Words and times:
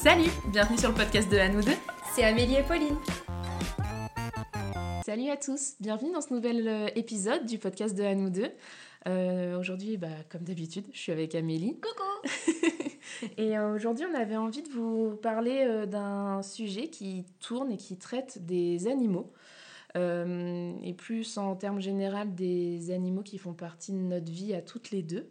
Salut, 0.00 0.30
bienvenue 0.52 0.78
sur 0.78 0.90
le 0.90 0.94
podcast 0.94 1.28
de 1.28 1.36
À 1.38 1.48
nous 1.48 1.60
deux. 1.60 1.74
C'est 2.14 2.22
Amélie 2.22 2.54
et 2.54 2.62
Pauline. 2.62 2.96
Salut 5.04 5.28
à 5.28 5.36
tous, 5.36 5.74
bienvenue 5.80 6.12
dans 6.12 6.20
ce 6.20 6.32
nouvel 6.32 6.68
euh, 6.68 6.86
épisode 6.94 7.44
du 7.46 7.58
podcast 7.58 7.96
de 7.98 8.04
À 8.04 8.14
nous 8.14 8.30
deux. 8.30 8.52
Euh, 9.08 9.58
aujourd'hui, 9.58 9.96
bah, 9.96 10.06
comme 10.30 10.42
d'habitude, 10.42 10.84
je 10.92 10.98
suis 11.00 11.10
avec 11.10 11.34
Amélie. 11.34 11.80
Coucou 11.80 12.30
Et 13.38 13.58
euh, 13.58 13.74
aujourd'hui, 13.74 14.06
on 14.08 14.14
avait 14.14 14.36
envie 14.36 14.62
de 14.62 14.68
vous 14.68 15.16
parler 15.16 15.64
euh, 15.66 15.84
d'un 15.84 16.42
sujet 16.42 16.86
qui 16.86 17.24
tourne 17.40 17.72
et 17.72 17.76
qui 17.76 17.96
traite 17.96 18.46
des 18.46 18.86
animaux. 18.86 19.32
Euh, 19.96 20.74
et 20.84 20.94
plus 20.94 21.38
en 21.38 21.56
termes 21.56 21.80
généraux 21.80 22.24
des 22.26 22.92
animaux 22.92 23.22
qui 23.22 23.38
font 23.38 23.54
partie 23.54 23.92
de 23.92 23.98
notre 23.98 24.30
vie 24.30 24.54
à 24.54 24.62
toutes 24.62 24.92
les 24.92 25.02
deux. 25.02 25.28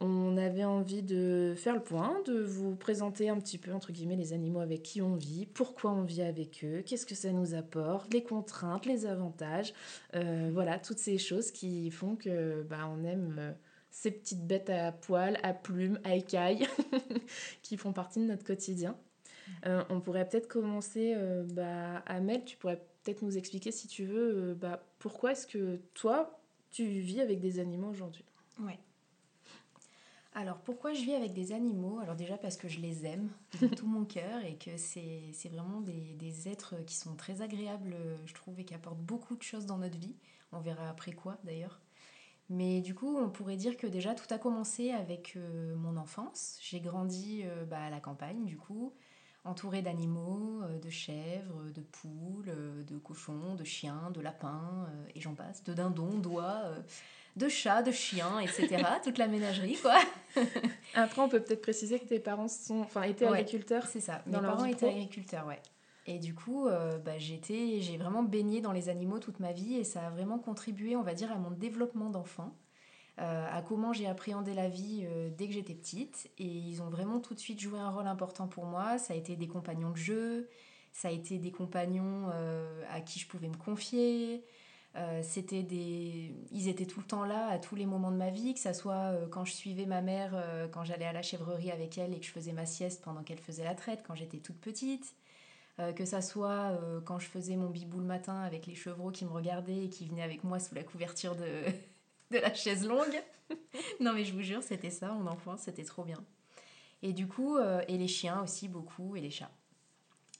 On 0.00 0.36
avait 0.36 0.64
envie 0.64 1.02
de 1.02 1.54
faire 1.56 1.74
le 1.74 1.82
point, 1.82 2.22
de 2.24 2.40
vous 2.40 2.76
présenter 2.76 3.28
un 3.28 3.40
petit 3.40 3.58
peu, 3.58 3.72
entre 3.72 3.90
guillemets, 3.90 4.14
les 4.14 4.32
animaux 4.32 4.60
avec 4.60 4.84
qui 4.84 5.02
on 5.02 5.16
vit, 5.16 5.44
pourquoi 5.44 5.90
on 5.90 6.02
vit 6.02 6.22
avec 6.22 6.64
eux, 6.64 6.82
qu'est-ce 6.86 7.04
que 7.04 7.16
ça 7.16 7.32
nous 7.32 7.54
apporte, 7.54 8.12
les 8.14 8.22
contraintes, 8.22 8.86
les 8.86 9.06
avantages, 9.06 9.74
euh, 10.14 10.50
voilà, 10.52 10.78
toutes 10.78 10.98
ces 10.98 11.18
choses 11.18 11.50
qui 11.50 11.90
font 11.90 12.14
que 12.14 12.62
bah, 12.62 12.88
on 12.88 13.02
aime 13.02 13.36
euh, 13.40 13.52
ces 13.90 14.12
petites 14.12 14.46
bêtes 14.46 14.70
à 14.70 14.92
poils, 14.92 15.36
à 15.42 15.52
plumes, 15.52 15.98
à 16.04 16.14
écailles, 16.14 16.68
qui 17.62 17.76
font 17.76 17.92
partie 17.92 18.20
de 18.20 18.26
notre 18.26 18.44
quotidien. 18.44 18.96
Euh, 19.66 19.82
on 19.90 20.00
pourrait 20.00 20.28
peut-être 20.28 20.46
commencer, 20.46 21.16
bah, 21.54 22.04
Amel, 22.06 22.44
tu 22.44 22.56
pourrais 22.56 22.84
peut-être 23.02 23.22
nous 23.22 23.36
expliquer, 23.36 23.72
si 23.72 23.88
tu 23.88 24.04
veux, 24.04 24.54
bah, 24.54 24.80
pourquoi 25.00 25.32
est-ce 25.32 25.48
que 25.48 25.80
toi, 25.94 26.38
tu 26.70 26.84
vis 26.84 27.20
avec 27.20 27.40
des 27.40 27.58
animaux 27.58 27.88
aujourd'hui? 27.88 28.24
Ouais. 28.60 28.78
Alors 30.38 30.58
pourquoi 30.58 30.94
je 30.94 31.02
vis 31.02 31.14
avec 31.14 31.32
des 31.32 31.50
animaux? 31.50 31.98
Alors 31.98 32.14
déjà 32.14 32.38
parce 32.38 32.56
que 32.56 32.68
je 32.68 32.78
les 32.78 33.04
aime 33.04 33.28
de 33.60 33.66
tout 33.74 33.88
mon 33.88 34.04
cœur 34.04 34.44
et 34.44 34.54
que 34.54 34.76
c'est 34.76 35.32
vraiment 35.50 35.80
des, 35.80 36.14
des 36.14 36.48
êtres 36.48 36.76
qui 36.86 36.94
sont 36.94 37.16
très 37.16 37.42
agréables, 37.42 37.96
je 38.24 38.34
trouve, 38.34 38.60
et 38.60 38.64
qui 38.64 38.72
apportent 38.72 39.00
beaucoup 39.00 39.34
de 39.34 39.42
choses 39.42 39.66
dans 39.66 39.78
notre 39.78 39.98
vie. 39.98 40.14
On 40.52 40.60
verra 40.60 40.88
après 40.88 41.10
quoi 41.10 41.38
d'ailleurs. 41.42 41.80
Mais 42.50 42.80
du 42.80 42.94
coup, 42.94 43.18
on 43.18 43.30
pourrait 43.30 43.56
dire 43.56 43.76
que 43.76 43.88
déjà 43.88 44.14
tout 44.14 44.32
a 44.32 44.38
commencé 44.38 44.92
avec 44.92 45.34
euh, 45.34 45.74
mon 45.74 45.96
enfance. 45.96 46.56
J'ai 46.62 46.78
grandi 46.78 47.42
euh, 47.44 47.64
bah, 47.64 47.80
à 47.80 47.90
la 47.90 47.98
campagne, 47.98 48.44
du 48.44 48.56
coup, 48.56 48.94
entourée 49.42 49.82
d'animaux, 49.82 50.62
euh, 50.62 50.78
de 50.78 50.88
chèvres, 50.88 51.64
de 51.74 51.82
poules, 51.82 52.84
de 52.86 52.96
cochons, 52.98 53.56
de 53.56 53.64
chiens, 53.64 54.12
de 54.14 54.20
lapins, 54.20 54.88
et 55.16 55.20
j'en 55.20 55.34
passe, 55.34 55.64
de 55.64 55.74
dindons, 55.74 56.16
d'oies, 56.20 56.76
de 57.38 57.48
chats, 57.48 57.82
de 57.82 57.92
chiens, 57.92 58.38
etc. 58.40 58.84
Toute 59.04 59.18
la 59.18 59.28
ménagerie, 59.28 59.76
quoi. 59.76 59.98
Après, 60.94 61.22
on 61.22 61.28
peut 61.28 61.40
peut-être 61.40 61.62
préciser 61.62 61.98
que 61.98 62.04
tes 62.06 62.18
parents 62.18 62.48
sont, 62.48 62.80
enfin, 62.80 63.02
étaient 63.02 63.24
Ouais. 63.26 63.38
agriculteurs. 63.38 63.86
C'est 63.86 64.00
ça. 64.00 64.22
Mes 64.26 64.32
parents 64.38 64.64
étaient 64.64 64.86
pro. 64.86 64.88
agriculteurs, 64.88 65.46
ouais. 65.46 65.60
Et 66.06 66.18
du 66.18 66.34
coup, 66.34 66.66
euh, 66.66 66.98
bah, 66.98 67.18
j'étais, 67.18 67.80
j'ai 67.80 67.98
vraiment 67.98 68.22
baigné 68.22 68.62
dans 68.62 68.72
les 68.72 68.88
animaux 68.88 69.18
toute 69.18 69.40
ma 69.40 69.52
vie 69.52 69.76
et 69.76 69.84
ça 69.84 70.06
a 70.06 70.10
vraiment 70.10 70.38
contribué, 70.38 70.96
on 70.96 71.02
va 71.02 71.12
dire, 71.12 71.30
à 71.30 71.36
mon 71.36 71.50
développement 71.50 72.08
d'enfant, 72.08 72.56
euh, 73.20 73.46
à 73.52 73.60
comment 73.60 73.92
j'ai 73.92 74.06
appréhendé 74.06 74.54
la 74.54 74.70
vie 74.70 75.04
euh, 75.04 75.28
dès 75.36 75.46
que 75.48 75.52
j'étais 75.52 75.74
petite. 75.74 76.30
Et 76.38 76.46
ils 76.46 76.80
ont 76.80 76.88
vraiment 76.88 77.20
tout 77.20 77.34
de 77.34 77.38
suite 77.38 77.60
joué 77.60 77.78
un 77.78 77.90
rôle 77.90 78.06
important 78.06 78.48
pour 78.48 78.64
moi. 78.64 78.96
Ça 78.96 79.12
a 79.12 79.16
été 79.18 79.36
des 79.36 79.48
compagnons 79.48 79.90
de 79.90 79.96
jeu, 79.98 80.48
ça 80.92 81.08
a 81.08 81.10
été 81.10 81.36
des 81.36 81.50
compagnons 81.50 82.30
à 82.90 83.00
qui 83.02 83.20
je 83.20 83.28
pouvais 83.28 83.48
me 83.48 83.56
confier. 83.56 84.42
Euh, 84.98 85.20
c'était 85.22 85.62
des... 85.62 86.34
Ils 86.50 86.68
étaient 86.68 86.86
tout 86.86 87.00
le 87.00 87.06
temps 87.06 87.24
là 87.24 87.46
à 87.48 87.58
tous 87.58 87.76
les 87.76 87.86
moments 87.86 88.10
de 88.10 88.16
ma 88.16 88.30
vie, 88.30 88.54
que 88.54 88.60
ça 88.60 88.74
soit 88.74 89.12
euh, 89.12 89.26
quand 89.28 89.44
je 89.44 89.52
suivais 89.52 89.86
ma 89.86 90.00
mère, 90.00 90.32
euh, 90.34 90.66
quand 90.66 90.84
j'allais 90.84 91.04
à 91.04 91.12
la 91.12 91.22
chèvrerie 91.22 91.70
avec 91.70 91.98
elle 91.98 92.14
et 92.14 92.18
que 92.18 92.26
je 92.26 92.32
faisais 92.32 92.52
ma 92.52 92.66
sieste 92.66 93.02
pendant 93.02 93.22
qu'elle 93.22 93.38
faisait 93.38 93.64
la 93.64 93.74
traite, 93.74 94.02
quand 94.06 94.14
j'étais 94.14 94.38
toute 94.38 94.58
petite. 94.58 95.14
Que 95.94 96.04
ça 96.04 96.22
soit 96.22 96.76
quand 97.04 97.20
je 97.20 97.28
faisais 97.28 97.54
mon 97.54 97.70
bibou 97.70 98.00
le 98.00 98.04
matin 98.04 98.40
avec 98.40 98.66
les 98.66 98.74
chevreaux 98.74 99.12
qui 99.12 99.24
me 99.24 99.30
regardaient 99.30 99.84
et 99.84 99.88
qui 99.88 100.06
venaient 100.08 100.24
avec 100.24 100.42
moi 100.42 100.58
sous 100.58 100.74
la 100.74 100.82
couverture 100.82 101.36
de, 101.36 101.46
de 102.36 102.38
la 102.38 102.52
chaise 102.52 102.84
longue. 102.84 103.22
non 104.00 104.12
mais 104.12 104.24
je 104.24 104.32
vous 104.32 104.42
jure, 104.42 104.60
c'était 104.60 104.90
ça 104.90 105.12
mon 105.12 105.28
enfance, 105.28 105.60
c'était 105.60 105.84
trop 105.84 106.02
bien. 106.02 106.18
Et 107.02 107.12
du 107.12 107.28
coup, 107.28 107.60
et 107.60 107.96
les 107.96 108.08
chiens 108.08 108.42
aussi 108.42 108.66
beaucoup, 108.66 109.14
et 109.14 109.20
les 109.20 109.30
chats. 109.30 109.52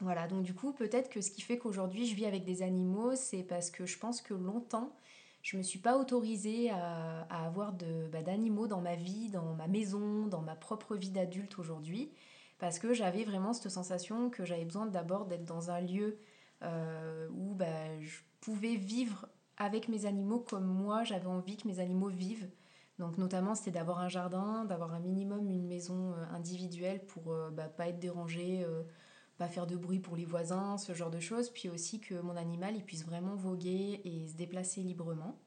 Voilà, 0.01 0.29
donc 0.29 0.43
du 0.43 0.55
coup, 0.55 0.73
peut-être 0.73 1.11
que 1.11 1.21
ce 1.21 1.31
qui 1.31 1.41
fait 1.41 1.59
qu'aujourd'hui 1.59 2.07
je 2.07 2.15
vis 2.15 2.27
avec 2.27 2.45
des 2.45 2.63
animaux, 2.63 3.17
c'est 3.17 3.43
parce 3.43 3.71
que 3.71 3.85
je 3.85 3.99
pense 3.99 4.23
que 4.23 4.35
longtemps, 4.35 4.95
je 5.43 5.57
me 5.57 5.63
suis 5.63 5.79
pas 5.79 5.99
autorisée 5.99 6.71
à, 6.71 7.23
avoir 7.31 7.73
bah, 8.13 8.23
d'animaux 8.23 8.69
dans 8.69 8.81
ma 8.81 8.95
vie, 8.95 9.29
dans 9.31 9.55
ma 9.55 9.67
maison, 9.67 10.27
dans 10.27 10.43
ma 10.43 10.55
propre 10.55 10.95
vie 10.95 11.11
d'adulte 11.11 11.59
aujourd'hui, 11.59 12.11
parce 12.59 12.79
que 12.79 12.95
j'avais 12.95 13.25
vraiment 13.25 13.53
cette 13.53 13.71
sensation 13.71 14.31
que 14.31 14.45
j'avais 14.45 14.65
besoin 14.65 14.87
d'abord 14.87 15.27
d'être 15.27 15.45
dans 15.45 15.71
un 15.71 15.81
lieu 15.81 16.19
euh, 16.63 17.29
où 17.31 17.55
bah, 17.55 18.01
je 18.01 18.21
pouvais 18.41 18.77
vivre 18.77 19.27
avec 19.57 19.89
mes 19.89 20.07
animaux 20.07 20.39
comme 20.39 20.67
moi 20.67 21.05
j'avais 21.05 21.27
envie 21.27 21.57
que 21.57 21.67
mes 21.67 21.81
animaux 21.81 22.09
vivent. 22.09 22.49
Donc 22.99 23.17
notamment 23.17 23.55
c'était 23.55 23.71
d'avoir 23.71 24.01
un 24.01 24.09
jardin, 24.09 24.65
d'avoir 24.65 24.93
un 24.93 25.01
minimum 25.01 25.49
une 25.51 25.67
maison 25.67 26.13
euh, 26.13 26.25
individuelle 26.35 27.05
pour 27.07 27.33
euh, 27.33 27.51
bah, 27.51 27.69
pas 27.69 27.89
être 27.89 28.01
dérangé, 28.01 28.65
euh, 28.65 28.83
pas 29.39 29.49
faire 29.49 29.67
de 29.67 29.77
bruit 29.77 30.01
pour 30.01 30.17
les 30.17 30.25
voisins, 30.25 30.77
ce 30.79 30.93
genre 30.93 31.11
de 31.11 31.21
choses. 31.21 31.51
Puis 31.51 31.69
aussi 31.69 32.01
que 32.01 32.21
mon 32.21 32.37
animal 32.37 32.77
il 32.77 32.85
puisse 32.85 33.05
vraiment 33.05 33.37
voguer 33.37 34.01
et 34.05 34.27
se 34.27 34.35
déplacer 34.35 34.83
librement. 34.83 35.39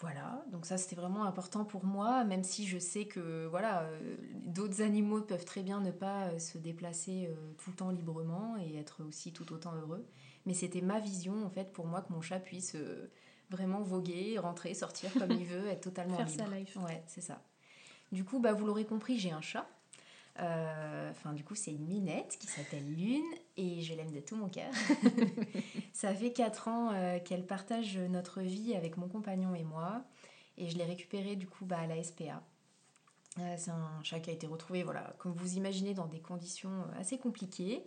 Voilà, 0.00 0.44
donc 0.52 0.64
ça 0.64 0.78
c'était 0.78 0.94
vraiment 0.94 1.24
important 1.24 1.64
pour 1.64 1.84
moi, 1.84 2.22
même 2.22 2.44
si 2.44 2.68
je 2.68 2.78
sais 2.78 3.06
que 3.06 3.46
voilà, 3.46 3.82
euh, 3.82 4.16
d'autres 4.44 4.80
animaux 4.80 5.22
peuvent 5.22 5.44
très 5.44 5.64
bien 5.64 5.80
ne 5.80 5.90
pas 5.90 6.28
euh, 6.28 6.38
se 6.38 6.56
déplacer 6.56 7.26
euh, 7.28 7.34
tout 7.58 7.70
le 7.70 7.76
temps 7.76 7.90
librement 7.90 8.56
et 8.58 8.76
être 8.76 9.02
aussi 9.02 9.32
tout 9.32 9.52
autant 9.52 9.74
heureux. 9.74 10.06
Mais 10.46 10.54
c'était 10.54 10.82
ma 10.82 11.00
vision 11.00 11.44
en 11.44 11.50
fait 11.50 11.72
pour 11.72 11.86
moi 11.86 12.00
que 12.02 12.12
mon 12.12 12.20
chat 12.20 12.38
puisse 12.38 12.76
euh, 12.76 13.10
vraiment 13.50 13.82
voguer, 13.82 14.38
rentrer, 14.38 14.72
sortir 14.74 15.12
comme 15.14 15.30
il 15.32 15.44
veut, 15.46 15.66
être 15.66 15.82
totalement 15.82 16.16
Faire 16.16 16.26
libre. 16.26 16.44
sa 16.48 16.56
life. 16.56 16.76
Ouais, 16.76 17.02
c'est 17.08 17.20
ça. 17.20 17.42
Du 18.12 18.24
coup, 18.24 18.38
bah, 18.38 18.52
vous 18.52 18.66
l'aurez 18.66 18.86
compris, 18.86 19.18
j'ai 19.18 19.32
un 19.32 19.40
chat. 19.40 19.66
Euh, 20.40 20.88
Enfin, 21.10 21.32
du 21.32 21.42
coup, 21.42 21.54
c'est 21.54 21.72
une 21.72 21.86
minette 21.86 22.36
qui 22.38 22.46
s'appelle 22.46 22.84
Lune 22.84 23.24
et 23.56 23.82
je 23.82 23.94
l'aime 23.94 24.12
de 24.12 24.20
tout 24.20 24.36
mon 24.36 24.48
cœur. 24.48 24.70
Ça 25.92 26.14
fait 26.14 26.32
4 26.32 26.68
ans 26.68 26.92
euh, 26.92 27.18
qu'elle 27.18 27.44
partage 27.46 27.98
notre 27.98 28.40
vie 28.40 28.74
avec 28.74 28.96
mon 28.96 29.08
compagnon 29.08 29.54
et 29.54 29.64
moi. 29.64 30.04
Et 30.56 30.68
je 30.68 30.76
l'ai 30.76 30.84
récupérée 30.84 31.36
du 31.36 31.46
coup 31.46 31.64
bah, 31.64 31.80
à 31.80 31.86
la 31.86 32.02
SPA. 32.02 32.42
Euh, 33.38 33.54
c'est 33.56 33.70
un 33.70 34.02
chat 34.02 34.20
qui 34.20 34.30
a 34.30 34.32
été 34.32 34.46
retrouvé, 34.46 34.82
voilà, 34.82 35.14
comme 35.18 35.32
vous 35.32 35.56
imaginez, 35.56 35.94
dans 35.94 36.06
des 36.06 36.20
conditions 36.20 36.84
assez 36.98 37.18
compliquées. 37.18 37.82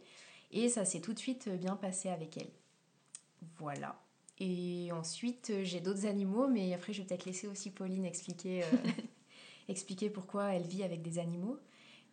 Et 0.51 0.69
ça 0.69 0.85
s'est 0.85 1.01
tout 1.01 1.13
de 1.13 1.19
suite 1.19 1.49
bien 1.49 1.75
passé 1.75 2.09
avec 2.09 2.37
elle. 2.37 2.49
Voilà. 3.57 3.97
Et 4.39 4.91
ensuite, 4.91 5.53
j'ai 5.63 5.79
d'autres 5.79 6.05
animaux, 6.05 6.47
mais 6.47 6.73
après, 6.73 6.93
je 6.93 7.01
vais 7.01 7.07
peut-être 7.07 7.25
laisser 7.25 7.47
aussi 7.47 7.69
Pauline 7.69 8.05
expliquer, 8.05 8.63
euh, 8.63 8.77
expliquer 9.69 10.09
pourquoi 10.09 10.53
elle 10.53 10.63
vit 10.63 10.83
avec 10.83 11.01
des 11.01 11.19
animaux. 11.19 11.57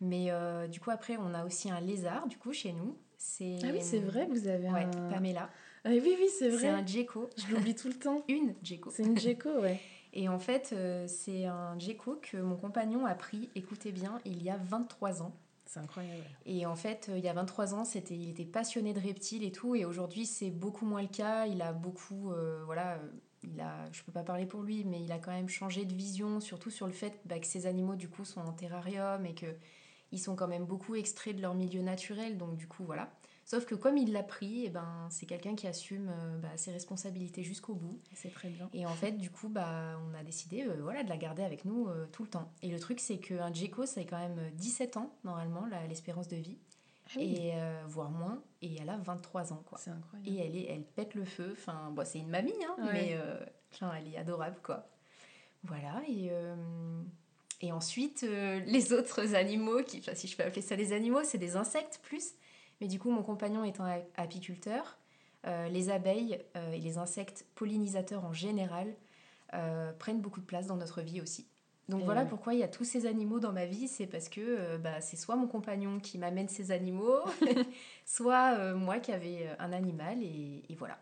Mais 0.01 0.27
euh, 0.29 0.67
du 0.67 0.79
coup, 0.79 0.91
après, 0.91 1.17
on 1.17 1.33
a 1.33 1.45
aussi 1.45 1.69
un 1.69 1.79
lézard, 1.79 2.27
du 2.27 2.37
coup, 2.37 2.53
chez 2.53 2.71
nous. 2.73 2.97
C'est... 3.17 3.57
Ah 3.63 3.67
oui, 3.73 3.79
c'est 3.81 3.99
vrai, 3.99 4.27
vous 4.29 4.47
avez 4.47 4.69
Ouais, 4.69 4.83
un... 4.85 5.09
Pamela. 5.09 5.49
Ah 5.83 5.89
oui, 5.89 6.01
oui, 6.05 6.27
c'est 6.29 6.49
C'est 6.51 6.57
vrai. 6.57 6.67
un 6.69 6.85
gecko. 6.85 7.29
Je 7.37 7.53
l'oublie 7.53 7.75
tout 7.75 7.87
le 7.89 7.95
temps. 7.95 8.23
Une 8.29 8.53
gecko. 8.63 8.89
C'est 8.91 9.03
une 9.03 9.17
gecko, 9.17 9.49
ouais. 9.59 9.79
Et 10.13 10.27
en 10.27 10.39
fait, 10.39 10.71
euh, 10.73 11.05
c'est 11.07 11.45
un 11.45 11.77
gecko 11.77 12.19
que 12.21 12.37
mon 12.37 12.55
compagnon 12.55 13.05
a 13.05 13.13
pris, 13.13 13.49
écoutez 13.55 13.91
bien, 13.91 14.17
il 14.25 14.41
y 14.41 14.49
a 14.49 14.57
23 14.57 15.21
ans. 15.21 15.35
C'est 15.65 15.79
incroyable. 15.79 16.23
Et 16.47 16.65
en 16.65 16.75
fait, 16.75 17.07
euh, 17.09 17.17
il 17.19 17.23
y 17.23 17.27
a 17.29 17.33
23 17.33 17.75
ans, 17.75 17.85
c'était, 17.85 18.15
il 18.15 18.29
était 18.29 18.45
passionné 18.45 18.93
de 18.93 18.99
reptiles 18.99 19.43
et 19.43 19.51
tout. 19.51 19.75
Et 19.75 19.85
aujourd'hui, 19.85 20.25
c'est 20.25 20.49
beaucoup 20.49 20.85
moins 20.85 21.01
le 21.03 21.07
cas. 21.09 21.45
Il 21.45 21.61
a 21.61 21.73
beaucoup, 21.73 22.31
euh, 22.31 22.63
voilà, 22.65 22.99
il 23.43 23.59
a, 23.61 23.85
je 23.91 24.01
peux 24.01 24.11
pas 24.11 24.23
parler 24.23 24.47
pour 24.47 24.63
lui, 24.63 24.83
mais 24.83 24.99
il 24.99 25.11
a 25.11 25.19
quand 25.19 25.31
même 25.31 25.47
changé 25.49 25.85
de 25.85 25.93
vision, 25.93 26.39
surtout 26.39 26.71
sur 26.71 26.87
le 26.87 26.93
fait 26.93 27.19
bah, 27.25 27.37
que 27.37 27.45
ces 27.45 27.67
animaux, 27.67 27.95
du 27.95 28.09
coup, 28.09 28.25
sont 28.25 28.41
en 28.41 28.51
terrarium 28.53 29.25
et 29.27 29.35
que 29.35 29.45
ils 30.11 30.19
sont 30.19 30.35
quand 30.35 30.47
même 30.47 30.65
beaucoup 30.65 30.95
extraits 30.95 31.35
de 31.35 31.41
leur 31.41 31.53
milieu 31.55 31.81
naturel. 31.81 32.37
Donc, 32.37 32.55
du 32.57 32.67
coup, 32.67 32.83
voilà. 32.83 33.09
Sauf 33.45 33.65
que 33.65 33.73
comme 33.73 33.97
il 33.97 34.11
l'a 34.13 34.21
pris, 34.21 34.65
eh 34.65 34.69
ben, 34.69 35.07
c'est 35.09 35.25
quelqu'un 35.25 35.55
qui 35.55 35.65
assume 35.65 36.09
euh, 36.09 36.37
bah, 36.37 36.49
ses 36.55 36.71
responsabilités 36.71 37.41
jusqu'au 37.43 37.73
bout. 37.73 37.99
C'est 38.13 38.31
très 38.31 38.49
bien. 38.49 38.69
Et 38.73 38.85
en 38.85 38.93
fait, 38.93 39.13
du 39.13 39.31
coup, 39.31 39.49
bah, 39.49 39.99
on 40.07 40.13
a 40.13 40.21
décidé 40.23 40.63
euh, 40.67 40.75
voilà, 40.81 41.03
de 41.03 41.09
la 41.09 41.17
garder 41.17 41.41
avec 41.43 41.65
nous 41.65 41.87
euh, 41.87 42.05
tout 42.11 42.21
le 42.23 42.29
temps. 42.29 42.51
Et 42.61 42.69
le 42.69 42.79
truc, 42.79 42.99
c'est 42.99 43.17
qu'un 43.17 43.51
gecko, 43.51 43.87
c'est 43.87 44.05
quand 44.05 44.19
même 44.19 44.39
17 44.53 44.97
ans, 44.97 45.11
normalement, 45.23 45.65
l'espérance 45.87 46.27
de 46.27 46.35
vie. 46.35 46.59
Ah 47.07 47.13
oui, 47.17 47.37
Et 47.41 47.51
euh, 47.55 47.81
voire 47.87 48.11
moins. 48.11 48.43
Et 48.61 48.75
elle 48.79 48.89
a 48.91 48.97
23 48.97 49.51
ans, 49.51 49.63
quoi. 49.67 49.79
c'est 49.79 49.89
incroyable. 49.89 50.29
Et 50.29 50.37
elle, 50.45 50.55
est, 50.55 50.65
elle 50.71 50.83
pète 50.83 51.15
le 51.15 51.25
feu. 51.25 51.49
Enfin, 51.53 51.89
bon, 51.89 52.05
c'est 52.05 52.19
une 52.19 52.29
mamie, 52.29 52.53
hein, 52.67 52.75
Ouais. 52.85 52.93
mais 52.93 53.09
euh, 53.15 53.43
genre, 53.79 53.95
elle 53.95 54.13
est 54.13 54.17
adorable, 54.17 54.59
quoi. 54.61 54.87
Voilà. 55.63 56.03
Et, 56.07 56.27
euh, 56.29 56.55
et 57.61 57.71
ensuite, 57.71 58.23
euh, 58.23 58.59
les 58.65 58.93
autres 58.93 59.35
animaux, 59.35 59.83
qui, 59.83 59.99
enfin, 59.99 60.15
si 60.15 60.27
je 60.27 60.37
peux 60.37 60.43
appeler 60.43 60.61
ça 60.61 60.75
des 60.75 60.93
animaux, 60.93 61.23
c'est 61.23 61.37
des 61.37 61.55
insectes 61.55 61.99
plus. 62.03 62.33
Mais 62.81 62.87
du 62.87 62.99
coup, 62.99 63.11
mon 63.11 63.23
compagnon 63.23 63.63
étant 63.63 63.85
apiculteur, 64.15 64.97
euh, 65.45 65.67
les 65.69 65.89
abeilles 65.89 66.39
euh, 66.55 66.71
et 66.71 66.79
les 66.79 66.97
insectes 66.97 67.45
pollinisateurs 67.55 68.25
en 68.25 68.33
général 68.33 68.93
prennent 69.97 70.21
beaucoup 70.21 70.41
de 70.41 70.45
place 70.45 70.67
dans 70.67 70.75
notre 70.75 71.01
vie 71.01 71.21
aussi. 71.21 71.47
Donc 71.87 72.01
Et 72.01 72.05
voilà 72.05 72.21
ouais. 72.21 72.27
pourquoi 72.27 72.53
il 72.53 72.59
y 72.59 72.63
a 72.63 72.67
tous 72.67 72.83
ces 72.83 73.07
animaux 73.07 73.39
dans 73.39 73.51
ma 73.51 73.65
vie, 73.65 73.87
c'est 73.87 74.05
parce 74.05 74.29
que 74.29 74.77
bah, 74.77 75.01
c'est 75.01 75.17
soit 75.17 75.35
mon 75.35 75.47
compagnon 75.47 75.99
qui 75.99 76.19
m'amène 76.19 76.47
ces 76.47 76.69
animaux, 76.69 77.17
soit 78.05 78.75
moi 78.75 78.99
qui 78.99 79.11
avais 79.11 79.49
un 79.57 79.73
animal, 79.73 80.21
et, 80.21 80.61
et 80.69 80.75
voilà. 80.75 80.99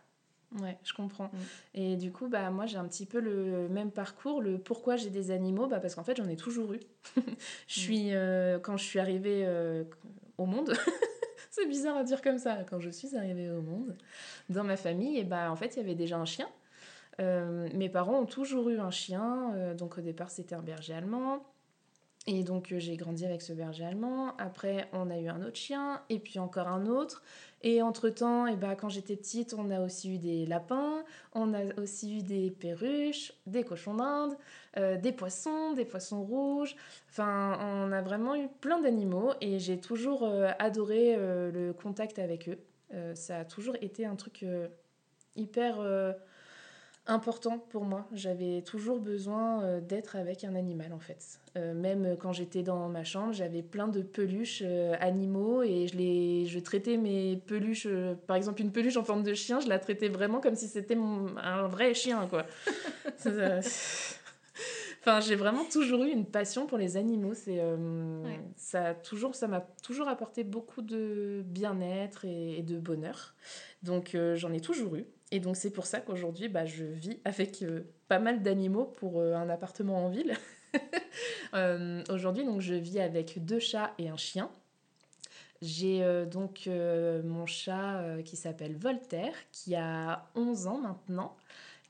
Ouais, 0.56 0.78
je 0.82 0.94
comprends. 0.94 1.26
Mm. 1.26 1.38
Et 1.74 1.96
du 1.96 2.10
coup, 2.10 2.28
bah, 2.28 2.50
moi, 2.50 2.66
j'ai 2.66 2.78
un 2.78 2.86
petit 2.86 3.06
peu 3.06 3.20
le 3.20 3.68
même 3.68 3.90
parcours. 3.90 4.40
Le 4.40 4.58
pourquoi 4.58 4.96
j'ai 4.96 5.10
des 5.10 5.30
animaux, 5.30 5.66
bah, 5.66 5.78
parce 5.80 5.94
qu'en 5.94 6.04
fait, 6.04 6.16
j'en 6.16 6.28
ai 6.28 6.36
toujours 6.36 6.72
eu. 6.72 6.80
je 7.68 7.80
suis, 7.80 8.14
euh, 8.14 8.58
quand 8.58 8.76
je 8.76 8.84
suis 8.84 8.98
arrivée 8.98 9.44
euh, 9.46 9.84
au 10.38 10.46
monde, 10.46 10.72
c'est 11.50 11.66
bizarre 11.66 11.98
à 11.98 12.04
dire 12.04 12.22
comme 12.22 12.38
ça, 12.38 12.64
quand 12.68 12.80
je 12.80 12.90
suis 12.90 13.16
arrivée 13.16 13.50
au 13.50 13.60
monde, 13.60 13.96
dans 14.48 14.64
ma 14.64 14.76
famille, 14.76 15.18
et 15.18 15.24
bah, 15.24 15.50
en 15.50 15.56
fait, 15.56 15.76
il 15.76 15.78
y 15.78 15.82
avait 15.82 15.94
déjà 15.94 16.16
un 16.16 16.24
chien. 16.24 16.48
Euh, 17.20 17.68
mes 17.74 17.88
parents 17.88 18.20
ont 18.20 18.26
toujours 18.26 18.70
eu 18.70 18.78
un 18.78 18.90
chien. 18.90 19.74
donc, 19.76 19.98
au 19.98 20.00
départ, 20.00 20.30
c'était 20.30 20.54
un 20.54 20.62
berger 20.62 20.94
allemand. 20.94 21.44
Et 22.30 22.42
donc, 22.42 22.72
euh, 22.72 22.78
j'ai 22.78 22.98
grandi 22.98 23.24
avec 23.24 23.40
ce 23.40 23.54
berger 23.54 23.86
allemand. 23.86 24.36
Après, 24.36 24.86
on 24.92 25.08
a 25.08 25.16
eu 25.16 25.28
un 25.28 25.42
autre 25.42 25.56
chien, 25.56 26.02
et 26.10 26.18
puis 26.18 26.38
encore 26.38 26.68
un 26.68 26.84
autre. 26.84 27.22
Et 27.62 27.80
entre-temps, 27.80 28.46
et 28.46 28.54
bah, 28.54 28.76
quand 28.76 28.90
j'étais 28.90 29.16
petite, 29.16 29.54
on 29.56 29.70
a 29.70 29.80
aussi 29.80 30.14
eu 30.14 30.18
des 30.18 30.44
lapins, 30.44 31.04
on 31.32 31.54
a 31.54 31.74
aussi 31.80 32.18
eu 32.18 32.22
des 32.22 32.50
perruches, 32.50 33.32
des 33.46 33.64
cochons 33.64 33.94
d'Inde, 33.94 34.36
euh, 34.76 34.98
des 34.98 35.12
poissons, 35.12 35.72
des 35.72 35.86
poissons 35.86 36.22
rouges. 36.22 36.76
Enfin, 37.08 37.58
on 37.62 37.92
a 37.92 38.02
vraiment 38.02 38.36
eu 38.36 38.48
plein 38.60 38.78
d'animaux 38.78 39.32
et 39.40 39.58
j'ai 39.58 39.80
toujours 39.80 40.24
euh, 40.24 40.50
adoré 40.58 41.16
le 41.16 41.72
contact 41.72 42.18
avec 42.18 42.50
eux. 42.50 42.58
Ça 43.14 43.38
a 43.38 43.44
toujours 43.46 43.76
été 43.80 44.04
un 44.04 44.16
truc 44.16 44.44
hyper 45.34 45.80
important 47.08 47.58
pour 47.70 47.84
moi. 47.84 48.06
J'avais 48.12 48.62
toujours 48.62 49.00
besoin 49.00 49.62
euh, 49.62 49.80
d'être 49.80 50.16
avec 50.16 50.44
un 50.44 50.54
animal 50.54 50.92
en 50.92 51.00
fait. 51.00 51.40
Euh, 51.58 51.74
même 51.74 52.16
quand 52.18 52.32
j'étais 52.32 52.62
dans 52.62 52.88
ma 52.88 53.04
chambre, 53.04 53.32
j'avais 53.32 53.62
plein 53.62 53.88
de 53.88 54.02
peluches 54.02 54.62
euh, 54.64 54.94
animaux 55.00 55.62
et 55.62 55.88
je, 55.88 55.96
les, 55.96 56.46
je 56.46 56.58
traitais 56.58 56.96
mes 56.96 57.36
peluches, 57.46 57.86
euh, 57.86 58.14
par 58.26 58.36
exemple 58.36 58.60
une 58.60 58.70
peluche 58.70 58.96
en 58.96 59.04
forme 59.04 59.22
de 59.22 59.34
chien, 59.34 59.60
je 59.60 59.68
la 59.68 59.78
traitais 59.78 60.08
vraiment 60.08 60.40
comme 60.40 60.54
si 60.54 60.68
c'était 60.68 60.96
un 60.96 61.66
vrai 61.66 61.94
chien 61.94 62.26
quoi. 62.28 62.44
Enfin, 65.08 65.20
j'ai 65.20 65.36
vraiment 65.36 65.64
toujours 65.64 66.04
eu 66.04 66.10
une 66.10 66.26
passion 66.26 66.66
pour 66.66 66.76
les 66.76 66.96
animaux. 66.98 67.32
C'est, 67.34 67.60
euh, 67.60 68.22
Ouais. 68.24 68.40
ça 68.56 68.88
a 68.88 68.94
toujours, 68.94 69.34
ça 69.34 69.48
m'a 69.48 69.60
toujours 69.82 70.08
apporté 70.08 70.44
beaucoup 70.44 70.82
de 70.82 71.42
bien-être 71.46 72.24
et, 72.26 72.58
et 72.58 72.62
de 72.62 72.78
bonheur. 72.78 73.34
Donc, 73.82 74.14
euh, 74.14 74.36
j'en 74.36 74.52
ai 74.52 74.60
toujours 74.60 74.96
eu. 74.96 75.06
Et 75.30 75.40
donc, 75.40 75.56
c'est 75.56 75.70
pour 75.70 75.86
ça 75.86 76.00
qu'aujourd'hui, 76.00 76.48
bah, 76.48 76.66
je 76.66 76.84
vis 76.84 77.20
avec 77.24 77.62
euh, 77.62 77.84
pas 78.08 78.18
mal 78.18 78.42
d'animaux 78.42 78.84
pour 78.84 79.22
un 79.22 79.48
appartement 79.48 80.04
en 80.04 80.10
ville. 80.10 80.34
Aujourd'hui, 82.10 82.44
donc, 82.44 82.60
je 82.60 82.74
vis 82.74 83.00
avec 83.00 83.42
deux 83.44 83.58
chats 83.60 83.94
et 83.98 84.10
un 84.10 84.16
chien. 84.18 84.50
J'ai 85.60 86.04
euh, 86.04 86.24
donc 86.24 86.64
euh, 86.66 87.22
mon 87.24 87.46
chat 87.46 87.98
euh, 87.98 88.22
qui 88.22 88.36
s'appelle 88.36 88.76
Voltaire, 88.76 89.34
qui 89.50 89.74
a 89.74 90.28
11 90.36 90.66
ans 90.68 90.78
maintenant, 90.78 91.36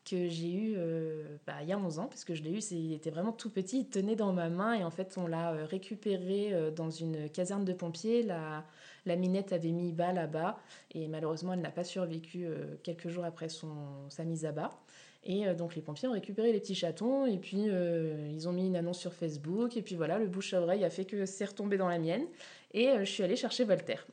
que 0.09 0.29
j'ai 0.29 0.53
eu 0.53 0.75
euh, 0.77 1.37
bah, 1.47 1.55
il 1.63 1.69
y 1.69 1.73
a 1.73 1.79
11 1.79 1.99
ans, 1.99 2.07
parce 2.07 2.25
que 2.25 2.35
je 2.35 2.43
l'ai 2.43 2.51
eu, 2.51 2.59
il 2.71 2.93
était 2.93 3.11
vraiment 3.11 3.33
tout 3.33 3.51
petit, 3.51 3.81
il 3.81 3.89
tenait 3.89 4.17
dans 4.17 4.33
ma 4.33 4.49
main, 4.49 4.75
et 4.75 4.85
en 4.85 4.91
fait, 4.91 5.17
on 5.17 5.27
l'a 5.27 5.53
euh, 5.53 5.65
récupéré 5.65 6.53
euh, 6.53 6.71
dans 6.71 6.91
une 6.91 7.29
caserne 7.29 7.65
de 7.65 7.73
pompiers. 7.73 8.23
La, 8.23 8.65
la 9.07 9.17
minette 9.17 9.53
avait 9.53 9.71
mis 9.71 9.93
bas 9.93 10.13
là-bas, 10.13 10.59
et 10.95 11.09
malheureusement, 11.09 11.53
elle 11.53 11.61
n'a 11.61 11.71
pas 11.71 11.85
survécu 11.85 12.47
quelques 12.83 13.09
jours 13.09 13.25
après 13.25 13.49
son, 13.49 14.09
sa 14.11 14.25
mise 14.25 14.45
à 14.45 14.53
bas. 14.53 14.79
Et 15.25 15.53
donc 15.55 15.75
les 15.75 15.83
pompiers 15.83 16.09
ont 16.09 16.13
récupéré 16.13 16.53
les 16.53 16.61
petits 16.61 16.75
chatons 16.77 17.27
et 17.27 17.39
puis 17.39 17.67
ils 18.31 18.49
ont 18.49 18.53
mis 18.53 18.67
une 18.67 18.77
annonce 18.77 18.99
sur 18.99 19.13
Facebook 19.13 19.77
et 19.77 19.83
puis 19.83 19.95
voilà, 19.97 20.19
le 20.19 20.27
bouche 20.27 20.55
à 20.55 20.61
oreille 20.61 20.85
a 20.85 20.91
fait 20.91 21.07
que 21.07 21.27
c'est 21.27 21.47
retombé 21.47 21.77
dans 21.77 21.89
la 21.89 21.99
mienne 21.99 22.25
et 22.73 22.89
je 23.01 23.05
suis 23.05 23.23
allée 23.23 23.35
chercher 23.37 23.65
Voltaire. 23.65 24.07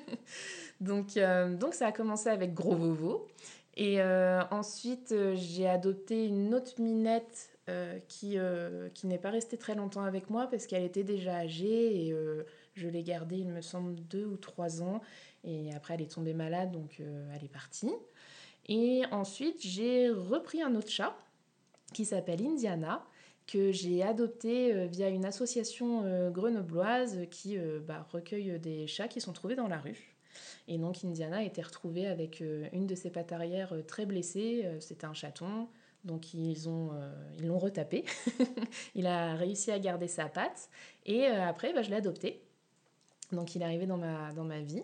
donc, 0.80 1.18
donc 1.58 1.74
ça 1.74 1.88
a 1.88 1.92
commencé 1.92 2.28
avec 2.28 2.54
Gros 2.54 2.76
Vovo 2.76 3.26
et 3.76 4.00
euh, 4.00 4.42
ensuite 4.50 5.12
euh, 5.12 5.34
j'ai 5.36 5.68
adopté 5.68 6.26
une 6.26 6.54
autre 6.54 6.80
minette 6.80 7.50
euh, 7.68 7.98
qui, 8.08 8.36
qui 8.94 9.06
n'est 9.06 9.18
pas 9.18 9.30
restée 9.30 9.56
très 9.56 9.74
longtemps 9.74 10.02
avec 10.02 10.28
moi 10.28 10.48
parce 10.48 10.66
qu'elle 10.66 10.82
était 10.82 11.04
déjà 11.04 11.36
âgée 11.36 12.08
et 12.08 12.14
je 12.74 12.88
l'ai 12.88 13.02
gardée 13.04 13.36
il 13.36 13.48
me 13.48 13.60
semble 13.60 13.94
deux 14.08 14.24
ou 14.24 14.36
trois 14.36 14.82
ans 14.82 15.00
et 15.44 15.72
après 15.74 15.94
elle 15.94 16.02
est 16.02 16.12
tombée 16.12 16.34
malade 16.34 16.72
donc 16.72 17.00
elle 17.34 17.44
est 17.44 17.52
partie. 17.52 17.92
Et 18.66 19.02
ensuite, 19.10 19.56
j'ai 19.60 20.10
repris 20.10 20.62
un 20.62 20.74
autre 20.74 20.90
chat 20.90 21.16
qui 21.92 22.04
s'appelle 22.04 22.44
Indiana, 22.44 23.04
que 23.46 23.72
j'ai 23.72 24.02
adopté 24.02 24.86
via 24.86 25.08
une 25.08 25.24
association 25.24 26.30
grenobloise 26.30 27.20
qui 27.30 27.56
bah, 27.86 28.06
recueille 28.12 28.58
des 28.58 28.86
chats 28.86 29.08
qui 29.08 29.20
sont 29.20 29.32
trouvés 29.32 29.56
dans 29.56 29.68
la 29.68 29.78
rue. 29.78 30.09
Et 30.68 30.78
donc 30.78 31.04
Indiana 31.04 31.42
été 31.42 31.62
retrouvée 31.62 32.06
avec 32.06 32.40
euh, 32.40 32.68
une 32.72 32.86
de 32.86 32.94
ses 32.94 33.10
pattes 33.10 33.32
arrière 33.32 33.72
euh, 33.72 33.82
très 33.82 34.06
blessée. 34.06 34.62
Euh, 34.64 34.80
C'était 34.80 35.04
un 35.04 35.14
chaton, 35.14 35.68
donc 36.04 36.32
ils 36.34 36.68
ont 36.68 36.92
ils 37.38 37.46
l'ont 37.46 37.58
retapé. 37.58 38.04
il 38.94 39.06
a 39.06 39.34
réussi 39.34 39.70
à 39.70 39.78
garder 39.78 40.08
sa 40.08 40.26
patte. 40.26 40.70
Et 41.06 41.26
après, 41.26 41.72
bah, 41.72 41.82
je 41.82 41.90
l'ai 41.90 41.96
adopté. 41.96 42.42
Donc 43.32 43.54
il 43.54 43.62
est 43.62 43.64
arrivé 43.64 43.86
dans 43.86 43.98
ma, 43.98 44.32
dans 44.32 44.44
ma 44.44 44.60
vie. 44.60 44.82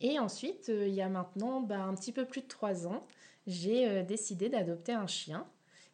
Et 0.00 0.18
ensuite, 0.18 0.68
il 0.68 0.94
y 0.94 1.02
a 1.02 1.08
maintenant 1.08 1.60
bah, 1.60 1.80
un 1.80 1.94
petit 1.94 2.12
peu 2.12 2.24
plus 2.24 2.42
de 2.42 2.46
trois 2.46 2.86
ans, 2.86 3.06
j'ai 3.46 4.02
décidé 4.04 4.48
d'adopter 4.48 4.92
un 4.92 5.06
chien 5.06 5.46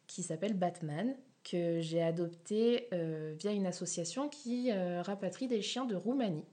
qui 0.05 0.23
s'appelle 0.23 0.53
Batman, 0.53 1.15
que 1.43 1.81
j'ai 1.81 2.01
adopté 2.01 2.87
via 2.91 3.51
une 3.51 3.65
association 3.65 4.29
qui 4.29 4.71
rapatrie 4.71 5.47
des 5.47 5.61
chiens 5.61 5.85
de 5.85 5.95
Roumanie. 5.95 6.45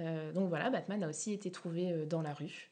Euh, 0.00 0.32
donc 0.32 0.48
voilà, 0.48 0.70
Batman 0.70 1.02
a 1.04 1.08
aussi 1.08 1.32
été 1.32 1.50
trouvé 1.50 1.90
euh, 1.90 2.06
dans 2.06 2.22
la 2.22 2.34
rue, 2.34 2.70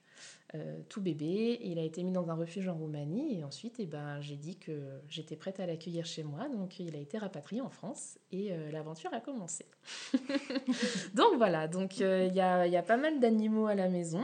euh, 0.54 0.78
tout 0.88 1.00
bébé. 1.00 1.58
Il 1.62 1.78
a 1.78 1.82
été 1.82 2.02
mis 2.02 2.12
dans 2.12 2.30
un 2.30 2.34
refuge 2.34 2.68
en 2.68 2.74
Roumanie 2.74 3.38
et 3.38 3.44
ensuite 3.44 3.76
eh 3.78 3.86
ben, 3.86 4.20
j'ai 4.20 4.36
dit 4.36 4.56
que 4.58 5.00
j'étais 5.08 5.36
prête 5.36 5.60
à 5.60 5.66
l'accueillir 5.66 6.04
chez 6.06 6.22
moi. 6.22 6.48
Donc 6.48 6.78
il 6.78 6.94
a 6.94 6.98
été 6.98 7.18
rapatrié 7.18 7.60
en 7.60 7.70
France 7.70 8.18
et 8.32 8.50
l'aventure 8.70 9.12
a 9.14 9.20
commencé. 9.20 9.66
donc 11.14 11.36
voilà, 11.36 11.66
donc 11.66 11.98
il 11.98 12.34
y, 12.34 12.40
a, 12.40 12.82
pas 12.82 12.96
mal 12.96 13.20
d'animaux 13.20 13.66
à 13.66 13.74
la 13.74 13.88
maison. 13.88 14.22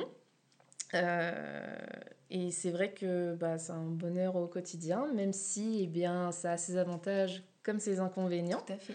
Et 2.33 2.53
c'est 2.53 2.71
vrai 2.71 2.93
que 2.93 3.35
bah, 3.35 3.59
c'est 3.59 3.73
un 3.73 3.87
bonheur 3.87 4.37
au 4.37 4.47
quotidien, 4.47 5.13
même 5.15 5.33
si 5.33 5.81
eh 5.83 5.87
bien, 5.89 6.31
ça 6.31 6.53
a 6.53 6.57
ses 6.57 6.77
avantages 6.77 7.43
comme 7.65 7.81
ses 7.81 7.99
inconvénients. 7.99 8.63
Tout 8.67 8.73
à 8.73 8.77
fait. 8.77 8.95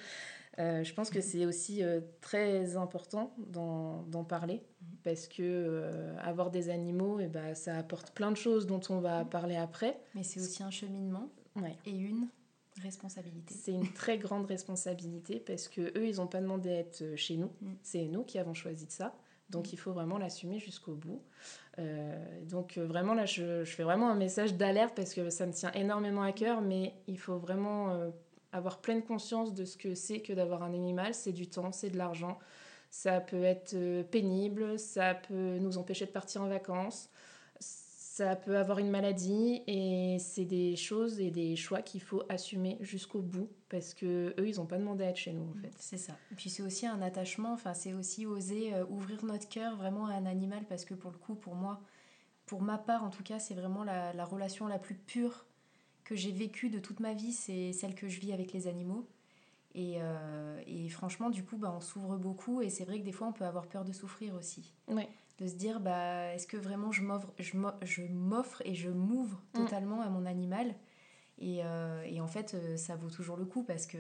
Euh, 0.60 0.84
je 0.84 0.94
pense 0.94 1.10
que 1.10 1.19
c'est 1.22 1.46
aussi 1.46 1.84
euh, 1.84 2.00
très 2.22 2.78
important 2.78 3.33
d'en 3.38 4.24
parler 4.24 4.62
parce 5.04 5.28
que 5.28 5.42
euh, 5.44 6.16
avoir 6.19 6.50
des 6.50 6.69
animaux, 6.69 7.19
et 7.19 7.28
ben 7.28 7.54
ça 7.56 7.76
apporte 7.78 8.12
plein 8.12 8.31
de 8.31 8.38
choses 8.38 8.66
dont 8.66 8.80
on 8.90 9.00
va 9.00 9.26
parler 9.26 9.56
après. 9.57 10.00
Mais 10.16 10.24
c'est 10.24 10.40
aussi 10.40 10.64
un 10.64 10.71
cheminement 10.71 11.30
Ouais. 11.56 11.76
et 11.85 11.92
une 11.92 12.28
responsabilité. 12.81 13.54
C'est 13.54 13.71
une 13.71 13.92
très 13.94 14.18
grande 14.18 14.45
responsabilité 14.45 15.40
parce 15.40 15.68
que 15.68 15.81
eux, 15.97 16.07
ils 16.07 16.18
n'ont 16.18 16.28
pas 16.28 16.42
demandé 16.42 16.69
à 16.69 16.80
être 16.80 17.16
chez 17.16 17.38
nous. 17.38 17.52
Mm. 17.62 17.74
C'est 17.81 18.06
nous 18.06 18.24
qui 18.24 18.38
avons 18.40 18.54
choisi 18.54 18.85
de 18.85 18.92
ça. 18.92 19.14
Donc 19.50 19.68
Mm. 19.68 19.69
il 19.74 19.78
faut 19.80 19.94
vraiment 19.94 20.18
l'assumer 20.18 20.59
jusqu'au 20.59 20.95
bout. 20.95 21.21
Euh, 21.80 22.44
donc 22.45 22.78
vraiment 22.78 23.14
là, 23.14 23.26
je, 23.26 23.64
je 23.64 23.71
fais 23.76 23.83
vraiment 23.83 24.09
un 24.09 24.16
message 24.16 24.56
d'alerte 24.56 24.94
parce 24.95 25.14
que 25.14 25.30
ça 25.30 25.45
me 25.45 25.54
tient 25.54 25.71
énormément 25.74 26.24
à 26.24 26.31
cœur, 26.31 26.62
mais 26.62 26.94
il 27.07 27.19
faut 27.19 27.38
vraiment 27.38 27.92
euh, 27.92 28.09
avoir 28.56 28.80
pleine 28.80 29.04
conscience 29.04 29.54
de 29.54 29.66
ce 29.66 29.78
que 29.78 29.95
c'est 29.95 30.21
que 30.21 30.33
d'avoir 30.33 30.64
un 30.64 30.74
animal. 30.74 31.14
C'est 31.14 31.33
du 31.33 31.47
temps, 31.47 31.71
c'est 31.71 31.90
de 31.90 31.97
l'argent. 31.97 32.40
Ça 32.90 33.19
peut 33.19 33.44
être 33.44 33.74
euh, 33.74 34.04
pénible, 34.04 34.80
ça 34.80 35.16
peut 35.16 35.57
nous 35.59 35.78
empêcher 35.78 36.06
de 36.06 36.12
partir 36.12 36.42
en 36.42 36.47
vacances, 36.47 37.09
ça 37.59 38.38
peut 38.38 38.57
avoir 38.57 38.80
une 38.80 38.90
maladie 38.90 39.62
et 39.68 40.18
c'est 40.19 40.45
des 40.45 40.78
choses 40.78 41.19
et 41.19 41.30
des 41.30 41.57
choix 41.57 41.81
qu'il 41.81 42.02
faut 42.02 42.24
assumer 42.30 42.78
jusqu'au 42.80 43.21
bout 43.21 43.50
parce 43.68 43.94
que 43.94 44.33
eux 44.40 44.47
ils 44.47 44.56
n'ont 44.56 44.66
pas 44.66 44.78
demandé 44.78 45.04
à 45.04 45.09
être 45.09 45.18
chez 45.18 45.33
nous 45.33 45.44
en 45.44 45.54
fait. 45.56 45.74
C'est 45.78 45.97
ça. 45.97 46.14
Et 46.31 46.35
puis 46.35 46.50
c'est 46.50 46.64
aussi 46.64 46.88
un 46.88 47.02
attachement, 47.02 47.52
enfin 47.52 47.74
c'est 47.74 47.92
aussi 47.92 48.26
oser 48.26 48.74
euh, 48.74 48.85
ouvrir 48.88 49.26
notre 49.26 49.50
cœur 49.50 49.76
vraiment 49.76 50.06
à 50.06 50.14
un 50.14 50.26
animal 50.26 50.64
parce 50.69 50.85
que 50.85 50.94
pour 50.94 51.12
le 51.12 51.18
coup, 51.18 51.35
pour 51.35 51.56
moi, 51.56 51.81
pour 52.45 52.62
ma 52.62 52.78
part 52.78 53.04
en 53.04 53.09
tout 53.09 53.24
cas, 53.24 53.40
c'est 53.40 53.56
vraiment 53.56 53.83
la, 53.83 54.14
la 54.14 54.24
relation 54.24 54.68
la 54.68 54.80
plus 54.80 54.95
pure 54.95 55.45
que 56.06 56.16
j'ai 56.16 56.31
vécue 56.31 56.69
de 56.69 56.80
toute 56.80 57.02
ma 57.02 57.14
vie, 57.14 57.33
c'est 57.33 57.74
celle 57.74 57.94
que 57.95 58.07
je 58.07 58.19
vis 58.21 58.31
avec 58.31 58.54
les 58.54 58.68
animaux. 58.68 59.06
Et, 59.74 59.95
euh, 59.97 60.62
et 60.68 60.88
franchement, 60.88 61.30
du 61.30 61.44
coup, 61.44 61.57
bah, 61.57 61.74
on 61.76 61.81
s'ouvre 61.81 62.16
beaucoup 62.18 62.62
et 62.62 62.69
c'est 62.69 62.85
vrai 62.85 63.00
que 63.00 63.04
des 63.06 63.12
fois, 63.12 63.28
on 63.28 63.33
peut 63.33 63.44
avoir 63.44 63.68
peur 63.68 63.83
de 63.83 63.92
souffrir 63.92 64.33
aussi. 64.35 64.74
De 65.38 65.47
se 65.47 65.56
dire, 65.56 65.81
bah, 65.81 66.33
est-ce 66.33 66.47
que 66.47 66.56
vraiment 66.56 66.94
je 66.94 67.02
m'offre, 67.04 67.33
et 68.64 68.74
je 68.74 68.90
m'ouvre 68.90 69.42
Mm. 69.54 69.57
totalement 69.57 70.00
à 70.02 70.09
mon 70.09 70.26
animal? 70.26 70.74
Et, 71.40 71.59
euh, 71.66 72.04
et 72.04 72.21
en 72.21 72.28
fait, 72.28 72.54
euh, 72.54 72.78
ça 72.78 72.95
vaut 72.95 73.09
toujours 73.09 73.35
le 73.35 73.44
coup 73.44 73.64
parce 73.64 73.85
que 73.85 73.97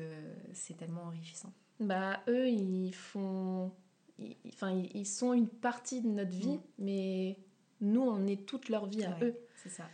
c'est 0.53 0.77
tellement 0.77 1.03
enrichissant. 1.03 1.51
Bah 1.81 2.21
eux 2.29 2.47
ils 2.47 2.93
font, 2.95 3.73
ils- 4.17 4.37
enfin 4.47 4.71
ils, 4.93 5.05
sont 5.05 5.33
une 5.33 5.49
partie 5.49 5.99
de 6.01 6.07
notre 6.07 6.31
vie, 6.31 6.57
Mm. 6.59 6.61
mais 6.79 7.37
nous 7.81 7.99
on 8.01 8.25
est 8.27 8.45
toute 8.45 8.69
leur 8.69 8.85
vie 8.85 9.03
à 9.03 9.09
Ouais, 9.19 9.23
eux. 9.25 9.35
C'est 9.61 9.67
ça. 9.67 9.89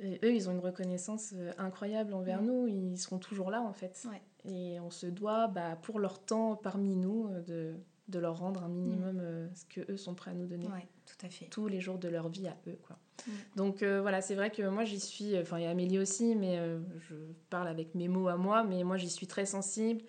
Et 0.00 0.18
eux 0.24 0.34
ils 0.34 0.48
ont 0.48 0.52
une 0.52 0.60
reconnaissance 0.60 1.32
euh, 1.34 1.52
incroyable 1.58 2.14
envers 2.14 2.42
Mm. 2.42 2.46
nous, 2.46 2.66
ils 2.66 2.98
seront 2.98 3.18
toujours 3.18 3.50
là 3.50 3.62
en 3.62 3.72
fait. 3.72 4.06
Ouais. 4.10 4.22
Et 4.50 4.80
on 4.80 4.90
se 4.90 5.06
doit, 5.06 5.48
bah, 5.48 5.76
pour 5.82 5.98
leur 5.98 6.18
temps 6.18 6.56
parmi 6.56 6.96
nous, 6.96 7.28
de, 7.46 7.74
de 8.08 8.18
leur 8.18 8.38
rendre 8.38 8.64
un 8.64 8.68
minimum 8.68 9.16
mm. 9.16 9.50
ce 9.54 9.64
que 9.66 9.92
eux 9.92 9.96
sont 9.96 10.14
prêts 10.14 10.32
à 10.32 10.34
nous 10.34 10.46
donner. 10.46 10.66
Ouais, 10.66 10.88
tout 11.06 11.26
à 11.26 11.28
fait. 11.28 11.46
Tous 11.46 11.68
les 11.68 11.80
jours 11.80 11.98
de 11.98 12.08
leur 12.08 12.28
vie 12.28 12.48
à 12.48 12.56
eux, 12.66 12.78
quoi. 12.86 12.98
Mm. 13.26 13.30
Donc 13.56 13.82
voilà, 13.82 14.20
c'est 14.20 14.34
vrai 14.34 14.50
que 14.50 14.62
moi 14.68 14.84
j'y 14.84 15.00
suis, 15.00 15.38
enfin 15.38 15.58
il 15.58 15.64
y 15.64 15.66
a 15.66 15.70
Amélie 15.70 15.98
aussi, 15.98 16.34
mais 16.34 16.58
je 16.98 17.14
parle 17.50 17.68
avec 17.68 17.94
mes 17.94 18.08
mots 18.08 18.28
à 18.28 18.36
moi, 18.36 18.64
mais 18.64 18.82
moi 18.84 18.96
j'y 18.96 19.10
suis 19.10 19.26
très 19.26 19.46
sensible. 19.46 20.02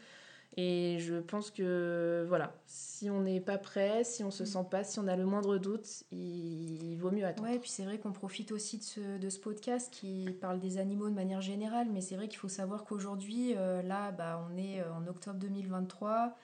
Et 0.56 1.00
je 1.00 1.16
pense 1.16 1.50
que 1.50 2.26
voilà, 2.28 2.54
si 2.68 3.10
on 3.10 3.22
n'est 3.22 3.40
pas 3.40 3.58
prêt, 3.58 4.04
si 4.04 4.24
on 4.24 4.30
se 4.30 4.44
mm. 4.44 4.48
sent 4.48 4.66
pas, 4.70 4.84
si 4.84 5.00
on 5.00 5.08
a 5.08 5.16
le 5.16 5.26
moindre 5.26 5.58
doute, 5.58 6.04
il, 6.12 6.96
vaut 6.98 7.10
mieux 7.10 7.26
attendre. 7.26 7.50
Ouais, 7.50 7.56
et 7.56 7.60
puis 7.60 7.72
c'est 7.72 7.84
vrai 7.84 7.98
qu'on 7.98 8.12
profite 8.12 8.52
aussi 8.52 8.78
de 8.78 8.84
ce, 8.84 9.18
de 9.18 9.30
ce, 9.30 9.40
podcast 9.40 9.92
qui 9.92 10.30
parle 10.40 10.60
des 10.60 10.78
animaux 10.78 11.10
de 11.10 11.16
manière 11.16 11.42
générale, 11.42 11.88
mais 11.92 12.02
c'est 12.02 12.16
vrai 12.16 12.28
qu'il 12.28 12.38
faut 12.38 12.50
savoir 12.50 12.86
qu'aujourd'hui, 12.86 13.56
euh, 13.58 13.82
là, 13.82 14.12
bah, 14.12 14.48
on 14.48 14.56
est 14.58 14.82
euh, 14.82 14.94
en 14.94 15.08
octobre 15.08 15.40
2023. 15.40 16.38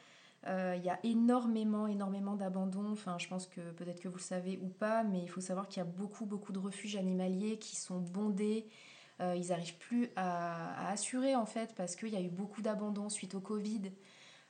Euh, 0.47 0.73
il 0.77 0.83
y 0.83 0.89
a 0.89 0.99
énormément, 1.03 1.85
énormément 1.85 2.35
d'abandons. 2.35 2.91
Enfin, 2.91 3.17
je 3.19 3.27
pense 3.27 3.45
que 3.45 3.61
peut-être 3.71 3.99
que 3.99 4.07
vous 4.07 4.17
le 4.17 4.21
savez 4.21 4.57
ou 4.63 4.69
pas, 4.69 5.03
mais 5.03 5.21
il 5.21 5.29
faut 5.29 5.41
savoir 5.41 5.67
qu'il 5.67 5.81
y 5.81 5.85
a 5.85 5.89
beaucoup, 5.89 6.25
beaucoup 6.25 6.51
de 6.51 6.59
refuges 6.59 6.95
animaliers 6.95 7.57
qui 7.57 7.75
sont 7.75 7.99
bondés 7.99 8.65
euh, 9.21 9.35
ils 9.35 9.49
n'arrivent 9.49 9.77
plus 9.77 10.09
à, 10.15 10.89
assurer 10.89 11.35
en 11.35 11.45
fait 11.45 11.75
parce 11.75 11.95
qu'il 11.95 12.09
y 12.09 12.15
a 12.15 12.21
eu 12.21 12.29
beaucoup 12.29 12.61
d'abandon 12.61 13.09
suite 13.09 13.35
au 13.35 13.41
Covid. 13.41 13.91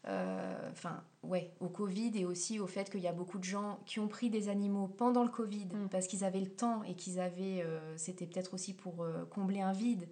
Euh, 0.07 0.69
enfin, 0.71 1.03
ouais, 1.23 1.53
au 1.59 1.67
Covid 1.67 2.11
et 2.15 2.25
aussi 2.25 2.59
au 2.59 2.67
fait 2.67 2.89
qu'il 2.89 3.01
y 3.01 3.07
a 3.07 3.13
beaucoup 3.13 3.37
de 3.37 3.43
gens 3.43 3.79
qui 3.85 3.99
ont 3.99 4.07
pris 4.07 4.29
des 4.29 4.47
animaux 4.47 4.87
pendant 4.87 5.23
le 5.23 5.29
Covid 5.29 5.65
mm. 5.65 5.89
parce 5.89 6.07
qu'ils 6.07 6.23
avaient 6.23 6.39
le 6.39 6.51
temps 6.51 6.83
et 6.83 6.95
qu'ils 6.95 7.19
avaient. 7.19 7.63
Euh, 7.63 7.97
c'était 7.97 8.27
peut-être 8.27 8.53
aussi 8.53 8.73
pour 8.73 9.05
combler 9.31 9.61
un 9.61 9.73
vide. 9.73 10.07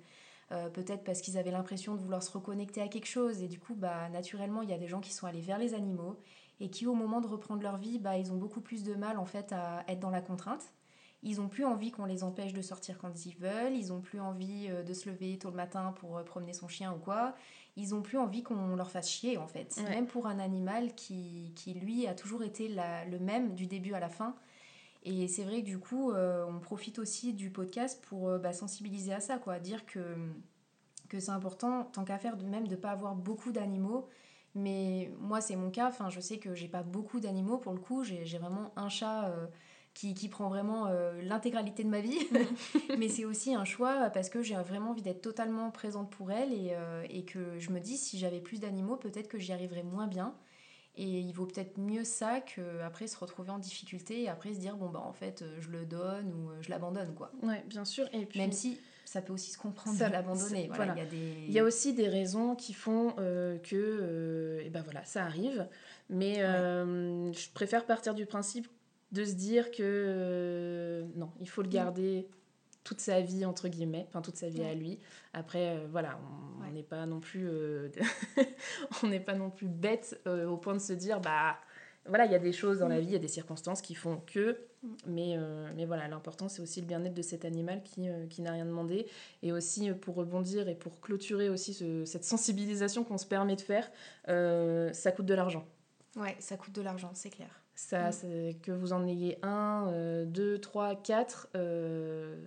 peut-être 0.50 1.04
parce 1.04 1.22
qu'ils 1.22 1.38
avaient 1.38 1.52
l'impression 1.52 1.96
de 1.96 2.02
vouloir 2.02 2.24
se 2.24 2.32
reconnecter 2.32 2.82
à 2.82 2.88
quelque 2.88 3.08
chose 3.08 3.42
et 3.42 3.48
du 3.48 3.60
coup 3.60 3.76
bah 3.76 4.10
naturellement 4.10 4.62
il 4.62 4.70
y 4.70 4.74
a 4.74 4.78
des 4.78 4.88
gens 4.88 5.02
qui 5.02 5.12
sont 5.12 5.28
allés 5.28 5.42
vers 5.42 5.58
les 5.58 5.74
animaux 5.74 6.18
et 6.62 6.70
qui 6.70 6.88
au 6.88 6.94
moment 6.94 7.20
de 7.20 7.28
reprendre 7.28 7.62
leur 7.64 7.78
vie 7.78 8.00
bah 8.00 8.18
ils 8.18 8.32
ont 8.32 8.38
beaucoup 8.38 8.62
plus 8.62 8.84
de 8.84 8.96
mal 8.96 9.18
en 9.18 9.26
fait 9.26 9.52
à 9.52 9.84
être 9.90 10.00
dans 10.00 10.10
la 10.10 10.22
contrainte 10.22 10.64
ils 11.28 11.42
ont 11.42 11.50
plus 11.50 11.66
envie 11.66 11.92
qu'on 11.92 12.06
les 12.06 12.24
empêche 12.24 12.54
de 12.54 12.62
sortir 12.62 12.98
quand 12.98 13.26
ils 13.26 13.36
veulent, 13.36 13.76
ils 13.76 13.92
ont 13.92 14.00
plus 14.00 14.22
envie 14.22 14.68
euh, 14.70 14.82
de 14.82 14.94
se 14.94 15.10
lever 15.10 15.38
tôt 15.38 15.50
le 15.50 15.58
matin 15.58 15.94
pour 16.00 16.18
euh, 16.18 16.24
promener 16.24 16.54
son 16.54 16.70
chien 16.70 16.94
ou 16.94 16.98
quoi. 16.98 17.36
Ils 17.76 17.94
ont 17.94 18.02
plus 18.02 18.18
envie 18.18 18.44
qu'on 18.44 18.76
leur 18.76 18.90
fasse 18.90 19.10
chier 19.10 19.38
en 19.38 19.46
fait. 19.46 19.78
Même 19.90 20.08
pour 20.08 20.26
un 20.26 20.40
animal 20.40 20.96
qui, 20.96 21.52
qui, 21.56 21.74
lui 21.74 22.08
a 22.08 22.16
toujours 22.16 22.44
été 22.44 22.70
le 22.70 23.20
même 23.20 23.54
du 23.54 23.68
début 23.68 23.94
à 23.94 24.00
la 24.00 24.10
fin. 24.10 24.36
Et 25.04 25.28
c'est 25.28 25.44
vrai 25.44 25.62
que 25.62 25.66
du 25.68 25.78
coup, 25.78 26.12
euh, 26.12 26.44
on 26.48 26.60
profite 26.60 26.98
aussi 26.98 27.34
du 27.34 27.52
podcast 27.52 28.04
pour 28.10 28.40
bah, 28.40 28.52
sensibiliser 28.52 29.14
à 29.14 29.20
ça, 29.20 29.38
quoi. 29.38 29.60
Dire 29.60 29.86
que, 29.86 30.16
que 31.08 31.20
c'est 31.20 31.30
important, 31.30 31.84
tant 31.84 32.04
qu'à 32.04 32.18
faire, 32.18 32.36
de 32.36 32.46
même 32.46 32.68
de 32.68 32.76
pas 32.76 32.90
avoir 32.90 33.14
beaucoup 33.14 33.52
d'animaux. 33.52 34.08
Mais 34.56 35.12
moi, 35.20 35.40
c'est 35.40 35.56
mon 35.56 35.70
cas. 35.70 35.90
Enfin, 35.90 36.10
je 36.10 36.20
sais 36.20 36.40
que 36.40 36.56
j'ai 36.56 36.68
pas 36.68 36.82
beaucoup 36.82 37.20
d'animaux 37.20 37.60
pour 37.60 37.74
le 37.74 37.80
coup. 37.80 38.04
J'ai 38.04 38.40
vraiment 38.40 38.72
un 38.76 38.90
chat 38.90 39.32
qui, 39.98 40.30
prend 40.30 40.50
vraiment 40.50 40.88
euh, 40.88 41.20
l'intégralité 41.24 41.84
de 41.84 41.90
ma 41.90 42.02
vie. 42.02 42.20
Mais 42.98 43.10
c'est 43.10 43.26
aussi 43.26 43.54
un 43.54 43.66
choix 43.66 44.10
parce 44.10 44.30
que 44.30 44.42
j'ai 44.42 44.56
vraiment 44.56 44.92
envie 44.92 45.02
d'être 45.02 45.22
totalement 45.22 45.72
présente 45.72 46.10
pour 46.10 46.32
elle 46.32 46.54
et, 46.54 46.72
euh, 46.72 47.04
et 47.10 47.26
que 47.26 47.60
je 47.60 47.72
me 47.72 47.80
dis 47.80 47.98
si 47.98 48.20
j'avais 48.20 48.40
plus 48.40 48.60
d'animaux, 48.60 48.96
peut-être 48.96 49.28
que 49.28 49.40
j'y 49.40 49.54
arriverais 49.54 49.84
moins 49.84 50.08
bien. 50.08 50.36
Et 51.00 51.20
il 51.20 51.32
vaut 51.32 51.46
peut-être 51.46 51.78
mieux 51.78 52.04
ça 52.04 52.42
qu'après 52.42 53.06
se 53.06 53.18
retrouver 53.18 53.52
en 53.52 53.60
difficulté 53.60 54.24
et 54.24 54.30
après 54.30 54.56
se 54.56 54.60
dire 54.60 54.78
bon 54.78 54.90
bah 54.90 55.04
en 55.06 55.14
fait 55.14 55.44
euh, 55.44 55.56
je 55.60 55.70
le 55.70 55.86
donne 55.86 56.34
ou 56.34 56.50
je 56.60 56.72
l'abandonne 56.72 57.14
quoi. 57.14 57.32
Ouais 57.44 57.64
bien 57.68 57.86
sûr 57.86 58.08
et 58.14 58.26
puis 58.26 58.40
même 58.40 58.52
si 58.52 58.80
ça 59.06 59.22
peut 59.22 59.32
aussi 59.32 59.52
se 59.52 59.60
comprendre 59.60 59.96
de 59.96 60.12
l'abandonner. 60.12 60.72
Voilà, 60.74 60.96
Il, 60.96 60.98
y 60.98 61.02
a 61.02 61.06
des... 61.06 61.46
il 61.48 61.52
y 61.52 61.60
a 61.60 61.64
aussi 61.64 61.94
des 61.94 62.08
raisons 62.08 62.56
qui 62.56 62.74
font 62.74 63.12
que 63.16 64.60
et 64.66 64.72
ben 64.72 64.82
voilà 64.82 65.06
ça 65.06 65.24
arrive 65.24 65.68
mais 66.10 66.38
je 66.38 67.52
préfère 67.54 67.86
partir 67.86 68.16
du 68.16 68.26
principe 68.26 68.68
de 69.12 69.24
se 69.24 69.34
dire 69.34 69.72
que 69.72 69.82
euh, 69.82 71.06
non, 71.16 71.32
il 71.40 71.50
faut 71.50 71.62
le 71.62 71.68
mm. 71.68 71.72
garder 71.72 72.28
toute 72.84 73.00
sa 73.00 73.20
vie 73.22 73.46
entre 73.46 73.68
guillemets, 73.68 74.06
enfin 74.10 74.22
toute 74.22 74.38
sa 74.38 74.50
vie 74.50 74.64
à 74.64 74.74
lui. 74.74 75.00
Après, 75.34 75.78
euh, 75.78 75.88
voilà, 75.92 76.20
on 76.66 76.72
n'est 76.72 76.84
pas 76.84 77.06
non 77.06 77.20
plus, 77.20 77.48
euh, 77.48 77.90
on 79.04 79.08
n'est 79.08 79.20
pas 79.20 79.36
non 79.36 79.50
plus 79.50 79.68
bête 79.68 80.22
au 80.26 80.58
point 80.58 80.74
de 80.74 80.80
se 80.80 80.94
dire 80.94 81.20
bah 81.20 81.58
voilà, 82.06 82.26
il 82.26 82.32
y 82.32 82.36
a 82.36 82.40
des 82.40 82.54
choses 82.54 82.80
dans 82.80 82.88
la 82.88 82.98
mm. 82.98 83.02
vie, 83.02 83.08
il 83.08 83.14
y 83.14 83.18
a 83.18 83.20
des 83.20 83.28
circonstances 83.28 83.82
qui 83.82 83.94
font 83.94 84.22
que, 84.26 84.58
mm. 84.84 84.88
mais, 85.08 85.38
mais 85.76 85.86
voilà, 85.86 86.08
l'important 86.08 86.48
c'est 86.48 86.62
aussi 86.62 86.80
le 86.82 86.88
bien-être 86.88 87.14
de 87.14 87.22
cet 87.22 87.44
animal 87.46 87.84
qui, 87.84 88.08
qui 88.30 88.42
n'a 88.42 88.52
rien 88.52 88.66
demandé. 88.66 89.08
Et 89.42 89.52
aussi 89.52 89.92
pour 89.92 90.16
rebondir 90.16 90.68
et 90.70 90.76
pour 90.76 91.00
clôturer 91.02 91.50
aussi 91.50 91.74
cette 92.06 92.24
sensibilisation 92.24 93.04
qu'on 93.04 93.18
se 93.18 93.26
permet 93.26 93.56
de 93.56 93.62
faire, 93.62 93.90
ça 94.94 95.12
coûte 95.12 95.26
de 95.26 95.34
l'argent. 95.34 95.66
Ouais, 96.16 96.36
ça 96.40 96.58
coûte 96.58 96.74
de 96.74 96.82
l'argent, 96.82 97.12
c'est 97.14 97.30
clair. 97.30 97.62
Ça, 97.78 98.10
mm. 98.10 98.60
que 98.64 98.72
vous 98.72 98.92
en 98.92 99.06
ayez 99.06 99.38
un, 99.44 99.88
euh, 99.90 100.26
deux, 100.26 100.58
trois, 100.58 100.96
quatre, 100.96 101.48
euh, 101.56 102.44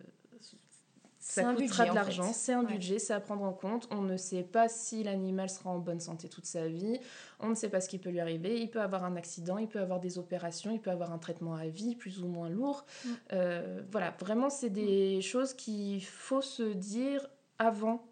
ça 1.21 1.55
coûtera 1.55 1.87
de 1.87 1.95
l'argent, 1.95 2.33
c'est 2.33 2.53
un 2.53 2.65
budget, 2.65 2.99
c'est 2.99 3.13
à 3.13 3.21
prendre 3.21 3.45
en 3.45 3.53
compte. 3.53 3.87
On 3.93 4.03
ne 4.03 4.17
sait 4.17 4.43
pas 4.43 4.69
si 4.69 5.05
l'animal 5.05 5.49
sera 5.49 5.71
en 5.71 5.79
bonne 5.79 6.01
santé 6.01 6.29
toute 6.29 6.47
sa 6.47 6.67
vie, 6.67 6.99
on 7.39 7.51
ne 7.51 7.55
sait 7.55 7.69
pas 7.69 7.81
ce 7.81 7.89
qui 7.89 7.99
peut 7.99 8.11
lui 8.11 8.19
arriver. 8.19 8.61
Il 8.61 8.71
peut 8.71 8.81
avoir 8.81 9.05
un 9.05 9.15
accident, 9.15 9.57
il 9.57 9.69
peut 9.69 9.79
avoir 9.79 10.01
des 10.01 10.19
opérations, 10.19 10.73
il 10.73 10.81
peut 10.81 10.91
avoir 10.91 11.13
un 11.13 11.19
traitement 11.19 11.55
à 11.55 11.69
vie 11.69 11.95
plus 11.95 12.25
ou 12.25 12.27
moins 12.27 12.49
lourd. 12.49 12.85
Mm. 13.05 13.09
Euh, 13.33 13.83
voilà, 13.93 14.17
vraiment, 14.19 14.51
c'est 14.51 14.71
des 14.71 15.19
mm. 15.19 15.23
choses 15.23 15.55
qu'il 15.55 16.05
faut 16.05 16.43
se 16.43 16.65
dire 16.65 17.29
avant 17.61 18.05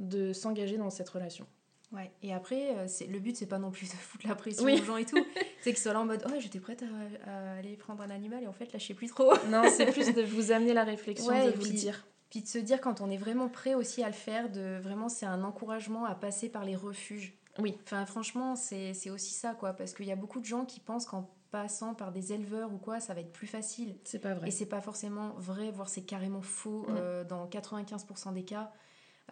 de 0.00 0.32
s'engager 0.32 0.76
dans 0.76 0.90
cette 0.90 1.08
relation. 1.08 1.46
Ouais. 1.94 2.10
Et 2.22 2.34
après, 2.34 2.76
euh, 2.76 2.86
c'est 2.88 3.06
le 3.06 3.18
but, 3.18 3.36
c'est 3.36 3.46
pas 3.46 3.58
non 3.58 3.70
plus 3.70 3.86
de 3.86 3.92
foutre 3.92 4.26
la 4.26 4.34
pression 4.34 4.64
aux 4.64 4.84
gens 4.84 4.96
et 4.96 5.06
tout. 5.06 5.24
c'est 5.62 5.72
qu'ils 5.72 5.82
soient 5.82 5.92
là 5.92 6.00
en 6.00 6.04
mode, 6.04 6.24
oh, 6.26 6.34
j'étais 6.38 6.60
prête 6.60 6.84
à, 7.26 7.52
aller 7.58 7.76
prendre 7.76 8.02
un 8.02 8.10
animal 8.10 8.42
et 8.42 8.46
en 8.46 8.52
fait, 8.52 8.72
là, 8.72 8.78
je 8.78 8.86
sais 8.86 8.94
plus 8.94 9.08
trop. 9.08 9.32
non, 9.48 9.62
c'est 9.70 9.86
plus 9.86 10.12
de 10.12 10.22
vous 10.34 10.52
amener 10.52 10.74
la 10.74 10.84
réflexion, 10.84 11.32
de 11.32 11.50
vous 11.50 11.64
le 11.64 11.70
dire. 11.70 12.06
Puis 12.30 12.42
de 12.42 12.48
se 12.48 12.58
dire 12.58 12.80
quand 12.80 13.00
on 13.00 13.10
est 13.10 13.16
vraiment 13.16 13.48
prêt 13.48 13.74
aussi 13.74 14.02
à 14.02 14.08
le 14.08 14.12
faire, 14.12 14.50
de 14.50 14.78
vraiment, 14.82 15.08
c'est 15.08 15.26
un 15.26 15.44
encouragement 15.44 16.04
à 16.04 16.14
passer 16.14 16.48
par 16.48 16.64
les 16.64 16.74
refuges. 16.74 17.38
Oui. 17.58 17.78
Enfin, 17.84 18.04
franchement, 18.06 18.56
c'est 18.56 19.10
aussi 19.10 19.32
ça, 19.32 19.54
quoi. 19.54 19.72
Parce 19.72 19.92
qu'il 19.92 20.06
y 20.06 20.12
a 20.12 20.16
beaucoup 20.16 20.40
de 20.40 20.44
gens 20.44 20.64
qui 20.64 20.80
pensent 20.80 21.06
qu'en 21.06 21.30
passant 21.54 21.94
par 21.94 22.10
des 22.10 22.32
éleveurs 22.32 22.72
ou 22.72 22.78
quoi, 22.78 22.98
ça 22.98 23.14
va 23.14 23.20
être 23.20 23.32
plus 23.32 23.46
facile. 23.46 23.96
C'est 24.02 24.18
pas 24.18 24.34
vrai. 24.34 24.48
Et 24.48 24.50
c'est 24.50 24.66
pas 24.66 24.80
forcément 24.80 25.34
vrai, 25.36 25.70
voire 25.70 25.88
c'est 25.88 26.02
carrément 26.02 26.42
faux 26.42 26.84
euh, 26.88 27.22
dans 27.22 27.46
95% 27.46 28.32
des 28.32 28.44
cas. 28.44 28.72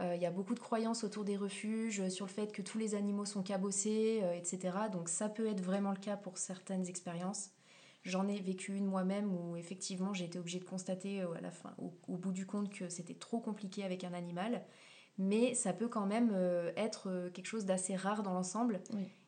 Euh, 0.01 0.15
il 0.17 0.23
y 0.23 0.27
a 0.27 0.31
beaucoup 0.31 0.55
de 0.55 0.61
croyances 0.61 1.05
autour 1.05 1.25
des 1.25 1.37
refuges, 1.37 2.01
euh, 2.01 2.09
sur 2.09 2.25
le 2.25 2.31
fait 2.31 2.53
que 2.53 2.63
tous 2.63 2.79
les 2.79 2.95
animaux 2.95 3.27
sont 3.27 3.43
cabossés, 3.43 4.21
euh, 4.23 4.33
etc. 4.33 4.77
Donc 4.91 5.09
ça 5.09 5.29
peut 5.29 5.47
être 5.47 5.61
vraiment 5.61 5.91
le 5.91 5.99
cas 5.99 6.17
pour 6.17 6.39
certaines 6.39 6.89
expériences. 6.89 7.51
J'en 8.03 8.27
ai 8.27 8.41
vécu 8.41 8.75
une 8.75 8.87
moi-même 8.87 9.33
où 9.33 9.57
effectivement 9.57 10.15
j'ai 10.15 10.25
été 10.25 10.39
obligée 10.39 10.59
de 10.59 10.65
constater 10.65 11.21
à 11.21 11.41
la 11.41 11.53
fin, 11.53 11.73
au, 11.79 12.17
bout 12.17 12.33
du 12.33 12.47
compte 12.47 12.73
que 12.73 12.89
c'était 12.89 13.15
trop 13.15 13.39
compliqué 13.39 13.85
avec 13.85 14.03
un 14.03 14.13
animal. 14.13 14.65
Mais 15.19 15.55
ça 15.55 15.73
peut 15.73 15.87
quand 15.87 16.07
même 16.07 16.35
être 16.75 17.31
quelque 17.33 17.47
chose 17.47 17.65
d'assez 17.65 17.95
rare 17.95 18.25
dans 18.25 18.33
l'ensemble. 18.33 18.83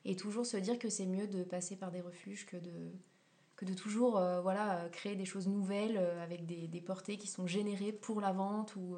Et 0.05 0.17
toujours 0.17 0.45
se 0.45 0.57
dire 0.57 0.81
que 0.81 0.89
c'est 0.89 1.07
mieux 1.07 1.29
de 1.29 1.45
passer 1.45 1.77
par 1.77 1.93
des 1.93 2.01
refuges 2.01 2.47
que 2.47 2.57
de, 2.57 2.91
que 3.55 3.65
de 3.65 3.75
toujours 3.75 4.21
voilà, 4.43 4.89
créer 4.91 5.15
des 5.15 5.25
choses 5.25 5.47
nouvelles 5.47 5.99
avec 6.21 6.45
des, 6.45 6.67
des, 6.67 6.81
portées 6.81 7.17
qui 7.17 7.29
sont 7.29 7.47
générées 7.47 7.93
pour 7.93 8.21
la 8.21 8.33
vente 8.33 8.75
ou 8.75 8.97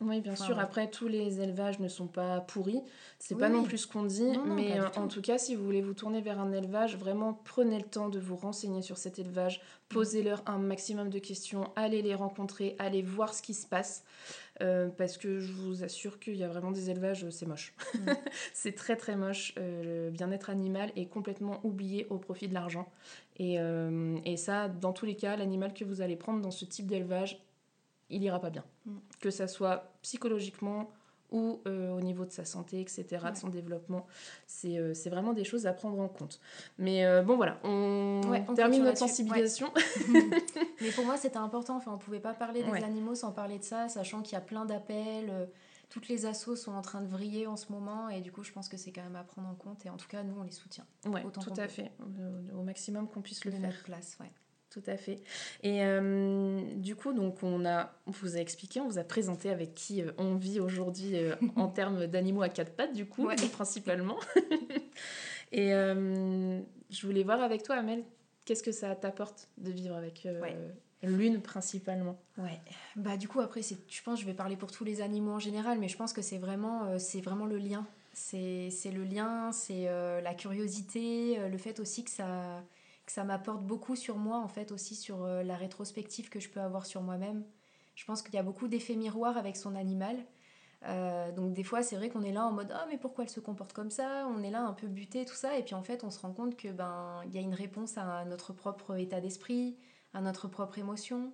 oui, 0.00 0.20
bien 0.20 0.36
sûr. 0.36 0.58
Après, 0.58 0.90
tous 0.90 1.08
les 1.08 1.40
élevages 1.40 1.78
ne 1.80 1.88
sont 1.88 2.06
pas 2.06 2.40
pourris. 2.40 2.82
C'est 3.18 3.34
pas 3.34 3.48
non 3.48 3.62
plus 3.62 3.78
ce 3.78 3.86
qu'on 3.86 4.04
dit. 4.04 4.36
mais 4.44 4.78
euh, 4.78 4.88
en 4.96 5.08
tout 5.08 5.22
cas, 5.22 5.38
si 5.38 5.54
vous 5.54 5.64
voulez 5.64 5.80
vous 5.80 5.94
tourner 5.94 6.20
vers 6.20 6.38
un 6.38 6.52
élevage, 6.52 6.96
vraiment 6.96 7.40
prenez 7.44 7.78
le 7.78 7.84
temps 7.84 8.10
de 8.10 8.18
vous 8.18 8.36
renseigner 8.36 8.82
sur 8.82 8.98
cet 8.98 9.18
élevage. 9.18 9.62
Posez-leur 9.88 10.42
un 10.46 10.58
maximum 10.58 11.08
de 11.08 11.18
questions. 11.18 11.70
Allez 11.76 12.02
les 12.02 12.14
rencontrer. 12.14 12.76
Allez 12.78 13.00
voir 13.00 13.32
ce 13.32 13.40
qui 13.40 13.54
se 13.54 13.66
passe. 13.66 14.04
Euh, 14.62 14.88
parce 14.88 15.18
que 15.18 15.38
je 15.38 15.52
vous 15.52 15.84
assure 15.84 16.18
qu'il 16.18 16.36
y 16.36 16.42
a 16.42 16.48
vraiment 16.48 16.70
des 16.70 16.88
élevages, 16.88 17.24
euh, 17.24 17.30
c'est 17.30 17.44
moche. 17.46 17.74
Mm. 17.94 18.10
c'est 18.54 18.74
très 18.74 18.96
très 18.96 19.16
moche. 19.16 19.54
le 19.56 20.10
bien-être 20.10 20.50
animal 20.50 20.92
est 20.96 21.06
complètement 21.06 21.60
oublié 21.62 22.06
au 22.10 22.18
profit 22.18 22.48
de 22.48 22.54
l'argent. 22.54 22.88
Et, 23.38 23.58
et 24.24 24.36
ça, 24.38 24.68
dans 24.68 24.94
tous 24.94 25.04
les 25.04 25.14
cas, 25.14 25.36
l'animal 25.36 25.74
que 25.74 25.84
vous 25.84 26.00
allez 26.00 26.16
prendre 26.16 26.40
dans 26.40 26.50
ce 26.50 26.64
type 26.64 26.86
d'élevage 26.86 27.45
il 28.10 28.22
ira 28.22 28.40
pas 28.40 28.50
bien. 28.50 28.64
Mm. 28.84 28.96
Que 29.20 29.30
ça 29.30 29.48
soit 29.48 29.92
psychologiquement 30.02 30.90
ou 31.32 31.60
euh, 31.66 31.90
au 31.90 32.00
niveau 32.00 32.24
de 32.24 32.30
sa 32.30 32.44
santé, 32.44 32.80
etc., 32.80 33.04
de 33.30 33.36
son 33.36 33.48
développement. 33.48 34.06
Euh, 34.64 34.94
c'est 34.94 35.10
vraiment 35.10 35.32
des 35.32 35.44
choses 35.44 35.66
à 35.66 35.72
prendre 35.72 35.98
en 36.00 36.08
compte. 36.08 36.40
Mais 36.78 37.04
euh, 37.04 37.22
bon, 37.22 37.36
voilà, 37.36 37.58
on, 37.64 38.20
termine 38.54 38.84
notre 38.84 38.98
sensibilisation. 38.98 39.72
Mais 40.80 40.90
pour 40.90 41.04
moi, 41.04 41.16
c'était 41.16 41.36
important. 41.36 41.76
Enfin, 41.76 41.92
on 41.92 41.98
pouvait 41.98 42.20
pas 42.20 42.34
parler 42.34 42.62
des 42.62 42.84
animaux 42.84 43.14
sans 43.14 43.32
parler 43.32 43.58
de 43.58 43.64
ça, 43.64 43.88
sachant 43.88 44.22
qu'il 44.22 44.34
y 44.34 44.36
a 44.36 44.40
plein 44.40 44.64
d'appels. 44.66 45.48
toutes 45.88 46.08
les 46.08 46.26
assos 46.26 46.56
sont 46.56 46.72
en 46.72 46.82
train 46.82 47.00
de 47.00 47.08
vriller 47.08 47.46
en 47.46 47.56
ce 47.56 47.72
moment. 47.72 48.08
Et 48.08 48.20
du 48.20 48.30
coup, 48.30 48.44
je 48.44 48.52
pense 48.52 48.68
que 48.68 48.76
c'est 48.76 48.92
quand 48.92 49.02
même 49.02 49.16
à 49.16 49.24
prendre 49.24 49.48
en 49.48 49.54
compte. 49.54 49.84
Et 49.84 49.90
en 49.90 49.96
tout 49.96 50.08
cas, 50.08 50.22
nous, 50.22 50.38
on 50.38 50.44
les 50.44 50.52
soutient. 50.52 50.86
Ouais, 51.06 51.24
tout 51.32 51.52
à 51.56 51.68
fait. 51.68 51.90
Au, 52.54 52.62
maximum 52.62 53.08
qu'on 53.08 53.22
puisse 53.22 53.44
le 53.44 53.50
faire. 53.50 53.82
place, 53.84 54.16
ouais. 54.20 54.30
Tout 54.76 54.90
à 54.90 54.96
fait. 54.98 55.22
Et 55.62 55.84
euh, 55.84 56.60
du 56.74 56.94
coup, 56.96 57.14
donc 57.14 57.42
on, 57.42 57.64
a, 57.64 57.94
on 58.06 58.10
vous 58.10 58.36
a 58.36 58.40
expliqué, 58.40 58.78
on 58.80 58.88
vous 58.88 58.98
a 58.98 59.04
présenté 59.04 59.48
avec 59.48 59.74
qui 59.74 60.02
euh, 60.02 60.12
on 60.18 60.34
vit 60.34 60.60
aujourd'hui 60.60 61.16
euh, 61.16 61.34
en 61.56 61.68
termes 61.68 62.06
d'animaux 62.06 62.42
à 62.42 62.50
quatre 62.50 62.72
pattes, 62.72 62.92
du 62.92 63.06
coup, 63.06 63.28
principalement. 63.52 64.18
Et 65.52 65.70
je 65.70 67.06
voulais 67.06 67.22
voir 67.22 67.40
avec 67.40 67.62
toi, 67.62 67.76
Amel, 67.76 68.04
qu'est-ce 68.44 68.62
que 68.62 68.72
ça 68.72 68.94
t'apporte 68.94 69.48
de 69.56 69.70
vivre 69.70 69.96
avec 69.96 70.28
l'une 71.02 71.40
principalement? 71.40 72.18
Ouais, 72.36 72.60
bah 72.96 73.16
du 73.16 73.28
coup, 73.28 73.40
après, 73.40 73.62
je 73.62 74.02
pense 74.02 74.16
que 74.16 74.20
je 74.22 74.26
vais 74.26 74.34
parler 74.34 74.56
pour 74.56 74.72
tous 74.72 74.84
les 74.84 75.00
animaux 75.00 75.32
en 75.32 75.38
général, 75.38 75.78
mais 75.78 75.88
je 75.88 75.96
pense 75.96 76.12
que 76.12 76.20
c'est 76.20 76.38
vraiment, 76.38 76.98
c'est 76.98 77.20
vraiment 77.20 77.46
le 77.46 77.56
lien. 77.56 77.86
C'est 78.12 78.70
le 78.92 79.04
lien, 79.04 79.52
c'est 79.52 79.84
la 79.84 80.34
curiosité, 80.34 81.38
le 81.48 81.58
fait 81.58 81.80
aussi 81.80 82.04
que 82.04 82.10
ça 82.10 82.62
que 83.06 83.12
ça 83.12 83.24
m'apporte 83.24 83.62
beaucoup 83.62 83.96
sur 83.96 84.16
moi, 84.16 84.38
en 84.38 84.48
fait, 84.48 84.72
aussi 84.72 84.96
sur 84.96 85.24
euh, 85.24 85.42
la 85.42 85.56
rétrospective 85.56 86.28
que 86.28 86.40
je 86.40 86.48
peux 86.48 86.60
avoir 86.60 86.86
sur 86.86 87.02
moi-même. 87.02 87.44
Je 87.94 88.04
pense 88.04 88.20
qu'il 88.20 88.34
y 88.34 88.38
a 88.38 88.42
beaucoup 88.42 88.68
d'effets 88.68 88.96
miroirs 88.96 89.38
avec 89.38 89.56
son 89.56 89.76
animal. 89.76 90.16
Euh, 90.84 91.32
donc 91.32 91.54
des 91.54 91.62
fois, 91.62 91.82
c'est 91.82 91.96
vrai 91.96 92.10
qu'on 92.10 92.22
est 92.22 92.32
là 92.32 92.44
en 92.44 92.52
mode 92.52 92.70
ah 92.74 92.84
mais 92.90 92.98
pourquoi 92.98 93.24
elle 93.24 93.30
se 93.30 93.40
comporte 93.40 93.72
comme 93.72 93.90
ça? 93.90 94.28
On 94.28 94.42
est 94.42 94.50
là 94.50 94.60
un 94.60 94.74
peu 94.74 94.86
buté 94.88 95.24
tout 95.24 95.34
ça 95.34 95.56
et 95.56 95.62
puis 95.62 95.74
en 95.74 95.82
fait, 95.82 96.04
on 96.04 96.10
se 96.10 96.18
rend 96.20 96.32
compte 96.32 96.56
que 96.56 96.68
ben 96.68 97.22
y 97.32 97.38
a 97.38 97.40
une 97.40 97.54
réponse 97.54 97.96
à 97.96 98.24
notre 98.26 98.52
propre 98.52 98.94
état 98.98 99.20
d'esprit, 99.20 99.76
à 100.12 100.20
notre 100.20 100.48
propre 100.48 100.78
émotion. 100.78 101.32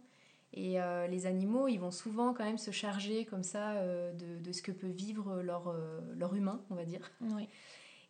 Et 0.54 0.80
euh, 0.80 1.08
les 1.08 1.26
animaux, 1.26 1.66
ils 1.66 1.78
vont 1.78 1.90
souvent 1.90 2.34
quand 2.34 2.44
même 2.44 2.58
se 2.58 2.70
charger 2.70 3.24
comme 3.24 3.42
ça 3.42 3.74
de, 4.12 4.38
de, 4.38 4.52
ce 4.52 4.62
que 4.62 4.70
peut 4.70 4.86
vivre 4.86 5.42
leur, 5.42 5.74
leur 6.14 6.34
humain, 6.34 6.60
on 6.70 6.76
va 6.76 6.84
dire. 6.84 7.10
Oui. 7.22 7.48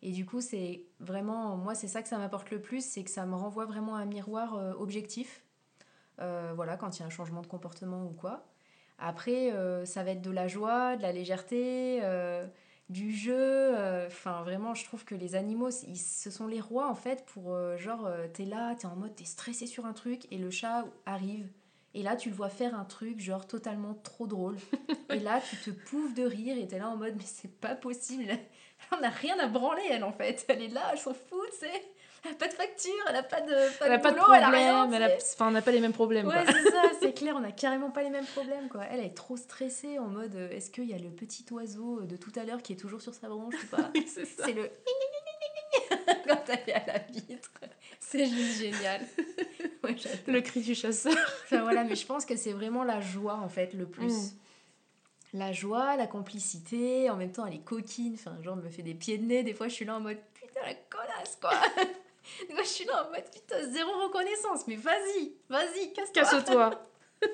Et 0.05 0.11
du 0.11 0.25
coup, 0.25 0.41
c'est 0.41 0.83
vraiment, 0.99 1.55
moi, 1.55 1.75
c'est 1.75 1.87
ça 1.87 2.01
que 2.01 2.09
ça 2.09 2.17
m'apporte 2.17 2.51
le 2.51 2.61
plus, 2.61 2.83
c'est 2.85 3.05
que 3.05 3.09
ça 3.09 3.25
me 3.25 3.35
renvoie 3.35 3.65
vraiment 3.65 3.95
à 3.95 3.99
un 3.99 4.05
miroir 4.05 4.55
euh, 4.55 4.73
objectif. 4.73 5.45
Euh, 6.19 6.51
voilà, 6.53 6.75
quand 6.75 6.97
il 6.97 6.99
y 6.99 7.03
a 7.03 7.05
un 7.05 7.09
changement 7.09 7.41
de 7.41 7.47
comportement 7.47 8.03
ou 8.03 8.11
quoi. 8.11 8.45
Après, 8.99 9.53
euh, 9.53 9.85
ça 9.85 10.03
va 10.03 10.11
être 10.11 10.21
de 10.21 10.29
la 10.29 10.49
joie, 10.49 10.97
de 10.97 11.01
la 11.01 11.13
légèreté, 11.13 12.01
du 12.89 13.13
jeu. 13.13 14.05
Enfin, 14.05 14.43
vraiment, 14.43 14.73
je 14.73 14.83
trouve 14.83 15.05
que 15.05 15.15
les 15.15 15.35
animaux, 15.35 15.69
ils, 15.87 15.97
ce 15.97 16.29
sont 16.29 16.47
les 16.47 16.59
rois 16.59 16.89
en 16.89 16.95
fait 16.95 17.25
pour 17.25 17.57
genre, 17.77 18.09
t'es 18.33 18.43
là, 18.43 18.75
t'es 18.75 18.87
en 18.87 18.97
mode, 18.97 19.15
t'es 19.15 19.23
stressé 19.23 19.67
sur 19.67 19.85
un 19.85 19.93
truc 19.93 20.27
et 20.31 20.37
le 20.37 20.51
chat 20.51 20.83
arrive. 21.05 21.47
Et 21.95 22.01
là, 22.01 22.15
tu 22.15 22.29
le 22.29 22.35
vois 22.35 22.49
faire 22.49 22.75
un 22.75 22.85
truc 22.85 23.19
genre 23.19 23.47
totalement 23.47 23.93
trop 23.93 24.27
drôle. 24.27 24.57
et 25.09 25.19
là, 25.19 25.39
tu 25.41 25.55
te 25.57 25.69
pouves 25.69 26.13
de 26.13 26.23
rire 26.23 26.57
et 26.57 26.67
t'es 26.67 26.79
là 26.79 26.89
en 26.89 26.97
mode, 26.97 27.15
mais 27.15 27.23
c'est 27.25 27.59
pas 27.59 27.75
possible. 27.75 28.33
On 28.97 29.01
n'a 29.01 29.09
rien 29.09 29.37
à 29.39 29.47
branler, 29.47 29.83
elle, 29.89 30.03
en 30.03 30.11
fait. 30.11 30.45
Elle 30.47 30.63
est 30.63 30.67
là, 30.67 30.81
elle 30.91 30.99
s'en 30.99 31.13
fout, 31.13 31.49
tu 31.51 31.65
sais. 31.65 31.83
Elle 32.25 32.31
n'a 32.31 32.37
pas 32.37 32.47
de 32.47 32.53
facture, 32.53 32.93
elle 33.07 33.13
n'a 33.15 33.23
pas 33.23 33.41
de, 33.41 33.77
pas 33.79 33.85
elle 33.85 33.97
de, 33.97 34.01
pas 34.01 34.11
de 34.11 34.17
problème, 34.17 34.37
elle 34.37 35.03
a 35.03 35.07
rien. 35.07 35.17
Enfin, 35.33 35.47
on 35.49 35.51
n'a 35.51 35.61
pas 35.61 35.71
les 35.71 35.81
mêmes 35.81 35.91
problèmes. 35.91 36.27
Ouais, 36.27 36.45
c'est 36.45 36.71
ça, 36.71 36.83
c'est 37.01 37.13
clair, 37.13 37.35
on 37.35 37.41
n'a 37.41 37.51
carrément 37.51 37.91
pas 37.91 38.01
les 38.01 38.09
mêmes 38.09 38.25
problèmes, 38.25 38.69
quoi. 38.69 38.83
Elle, 38.89 39.01
est 39.01 39.13
trop 39.13 39.35
stressée 39.35 39.99
en 39.99 40.07
mode 40.07 40.33
euh, 40.35 40.49
est-ce 40.51 40.71
qu'il 40.71 40.89
y 40.89 40.93
a 40.93 40.97
le 40.97 41.09
petit 41.09 41.45
oiseau 41.51 42.01
de 42.03 42.15
tout 42.15 42.31
à 42.37 42.45
l'heure 42.45 42.61
qui 42.61 42.71
est 42.71 42.77
toujours 42.77 43.01
sur 43.01 43.13
sa 43.13 43.27
branche 43.27 43.55
ou 43.61 43.75
pas 43.75 43.91
C'est 44.07 44.25
ça. 44.25 44.45
C'est 44.45 44.53
le 44.53 44.69
quand 46.25 46.43
elle 46.47 46.69
est 46.69 46.73
à 46.73 46.85
la 46.85 46.99
vitre. 46.99 47.51
C'est 47.99 48.25
juste 48.25 48.59
génial. 48.59 49.01
Ouais, 49.83 49.95
le 50.27 50.39
cri 50.39 50.61
du 50.61 50.75
chasseur. 50.75 51.13
Enfin, 51.43 51.61
voilà, 51.61 51.83
mais 51.83 51.95
je 51.95 52.05
pense 52.05 52.25
que 52.25 52.37
c'est 52.37 52.53
vraiment 52.53 52.85
la 52.85 53.01
joie, 53.01 53.35
en 53.35 53.49
fait, 53.49 53.73
le 53.73 53.85
plus. 53.85 54.13
Mm 54.13 54.31
la 55.33 55.51
joie, 55.51 55.95
la 55.95 56.07
complicité, 56.07 57.09
en 57.09 57.15
même 57.15 57.31
temps 57.31 57.45
elle 57.45 57.55
est 57.55 57.63
coquine, 57.63 58.13
enfin 58.13 58.37
genre 58.41 58.57
elle 58.57 58.63
me 58.63 58.69
fait 58.69 58.83
des 58.83 58.93
pieds 58.93 59.17
de 59.17 59.25
nez, 59.25 59.43
des 59.43 59.53
fois 59.53 59.67
je 59.67 59.73
suis 59.73 59.85
là 59.85 59.97
en 59.97 59.99
mode 59.99 60.19
putain 60.33 60.61
la 60.63 60.73
connasse 60.73 61.37
quoi 61.41 61.51
fois 62.49 62.63
je 62.63 62.69
suis 62.69 62.85
là 62.85 63.07
en 63.07 63.11
mode 63.11 63.29
putain 63.31 63.63
zéro 63.69 63.91
reconnaissance, 64.03 64.67
mais 64.67 64.75
vas-y, 64.75 65.33
vas-y, 65.49 65.93
casse-toi 65.93 66.23
Casse-toi 66.23 66.83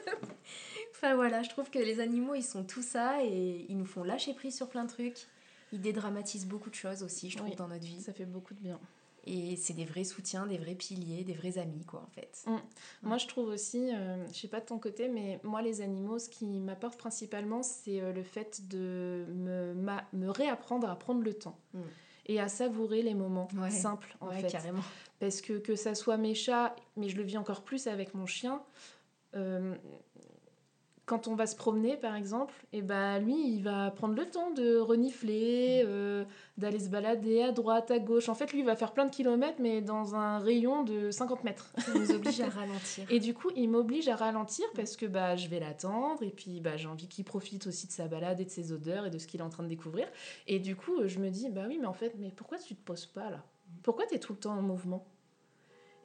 Enfin 0.91 1.15
voilà, 1.15 1.44
je 1.44 1.50
trouve 1.50 1.70
que 1.70 1.79
les 1.79 2.01
animaux 2.01 2.36
ils 2.36 2.44
sont 2.44 2.63
tout 2.65 2.82
ça 2.82 3.24
et 3.24 3.65
ils 3.70 3.77
nous 3.77 3.86
font 3.86 4.03
lâcher 4.03 4.34
prise 4.34 4.56
sur 4.56 4.68
plein 4.68 4.84
de 4.84 4.89
trucs. 4.89 5.27
Ils 5.72 5.79
dédramatisent 5.79 6.48
beaucoup 6.48 6.70
de 6.70 6.75
choses 6.75 7.03
aussi, 7.03 7.29
je 7.29 7.38
trouve, 7.38 7.56
dans 7.56 7.68
notre 7.68 7.86
vie. 7.86 8.01
Ça 8.01 8.12
fait 8.12 8.25
beaucoup 8.25 8.53
de 8.53 8.60
bien. 8.60 8.79
Et 9.26 9.56
c'est 9.56 9.74
des 9.74 9.86
vrais 9.86 10.04
soutiens, 10.04 10.48
des 10.48 10.58
vrais 10.58 10.76
piliers, 10.76 11.24
des 11.24 11.34
vrais 11.34 11.58
amis, 11.58 11.86
quoi, 11.86 12.02
en 12.02 12.10
fait. 12.10 12.44
Mm. 12.48 12.58
Moi, 13.03 13.18
je 13.18 13.27
trouve 13.27 13.50
aussi, 13.50 13.94
euh, 13.94 14.25
je 14.27 14.40
sais 14.40 14.48
pas 14.48 14.60
de 14.60 14.66
ton 14.66 14.79
côté, 14.79 15.08
mais 15.10 15.40
moi, 15.44 15.62
les 15.62 15.82
animaux, 15.82 16.20
ce 16.20 16.29
qui 16.29 16.60
m'apporte 16.60 16.98
principalement, 16.98 17.64
c'est 17.64 18.01
euh, 18.01 18.14
le 18.14 18.24
fait 18.24 18.68
de 18.68 19.25
me, 19.29 19.74
me 20.14 20.29
réapprendre 20.29 20.90
à 20.90 20.98
prendre 20.98 21.22
le 21.22 21.34
temps. 21.34 21.60
Mm. 21.74 21.82
Et 22.27 22.40
à 22.40 22.48
savourer 22.48 23.01
les 23.01 23.16
moments 23.16 23.48
simples, 23.72 24.16
en 24.22 24.29
fait. 24.29 24.48
carrément. 24.48 24.84
Parce 25.20 25.42
que 25.42 25.53
que 25.53 25.75
ça 25.75 25.96
soit 25.96 26.18
mes 26.18 26.36
chats, 26.36 26.75
mais 26.96 27.10
je 27.10 27.18
le 27.18 27.24
vis 27.24 27.38
encore 27.38 27.64
plus 27.64 27.88
avec 27.88 28.14
mon 28.14 28.27
chien, 28.27 28.62
euh, 29.36 29.75
quand 31.09 31.27
on 31.27 31.33
va 31.33 31.48
se 31.48 31.55
promener, 31.55 31.98
par 31.98 32.15
exemple, 32.15 32.53
et 32.72 32.77
eh 32.77 32.81
ben 32.83 33.17
lui, 33.17 33.35
il 33.55 33.63
va 33.63 33.89
prendre 33.89 34.13
le 34.13 34.29
temps 34.29 34.51
de 34.51 34.77
renifler, 34.77 35.81
euh, 35.83 36.24
d'aller 36.59 36.79
se 36.79 36.89
balader 36.89 37.41
à 37.41 37.51
droite, 37.51 37.89
à 37.89 37.98
gauche. 37.98 38.29
En 38.29 38.35
fait, 38.35 38.53
lui, 38.53 38.59
il 38.59 38.65
va 38.65 38.75
faire 38.75 38.93
plein 38.93 39.05
de 39.05 39.09
kilomètres, 39.09 39.57
mais 39.59 39.81
dans 39.81 40.13
un 40.13 40.37
rayon 40.37 40.83
de 40.83 41.09
50 41.09 41.43
mètres. 41.43 41.74
Ça 41.79 41.95
nous 41.95 42.11
oblige 42.11 42.39
à 42.41 42.50
ralentir. 42.50 43.07
Et 43.09 43.19
du 43.19 43.33
coup, 43.33 43.50
il 43.55 43.69
m'oblige 43.69 44.07
à 44.07 44.15
ralentir 44.15 44.67
parce 44.75 44.95
que 44.95 45.07
bah, 45.07 45.35
je 45.35 45.48
vais 45.48 45.59
l'attendre, 45.59 46.22
et 46.22 46.29
puis 46.29 46.61
bah, 46.61 46.77
j'ai 46.77 46.87
envie 46.87 47.07
qu'il 47.07 47.25
profite 47.25 47.65
aussi 47.65 47.87
de 47.87 47.91
sa 47.91 48.07
balade 48.07 48.39
et 48.39 48.45
de 48.45 48.51
ses 48.51 48.72
odeurs 48.72 49.07
et 49.07 49.09
de 49.09 49.17
ce 49.17 49.25
qu'il 49.25 49.39
est 49.39 49.43
en 49.43 49.50
train 49.50 49.63
de 49.63 49.69
découvrir. 49.69 50.07
Et 50.45 50.59
du 50.59 50.75
coup, 50.75 51.07
je 51.07 51.17
me 51.17 51.31
dis, 51.31 51.50
bah 51.50 51.63
oui, 51.67 51.79
mais 51.81 51.87
en 51.87 51.93
fait, 51.93 52.13
mais 52.19 52.29
pourquoi 52.35 52.59
tu 52.59 52.75
te 52.75 52.85
poses 52.85 53.07
pas 53.07 53.31
là? 53.31 53.43
Pourquoi 53.81 54.05
tu 54.05 54.13
es 54.13 54.19
tout 54.19 54.33
le 54.33 54.39
temps 54.39 54.55
en 54.55 54.61
mouvement? 54.61 55.07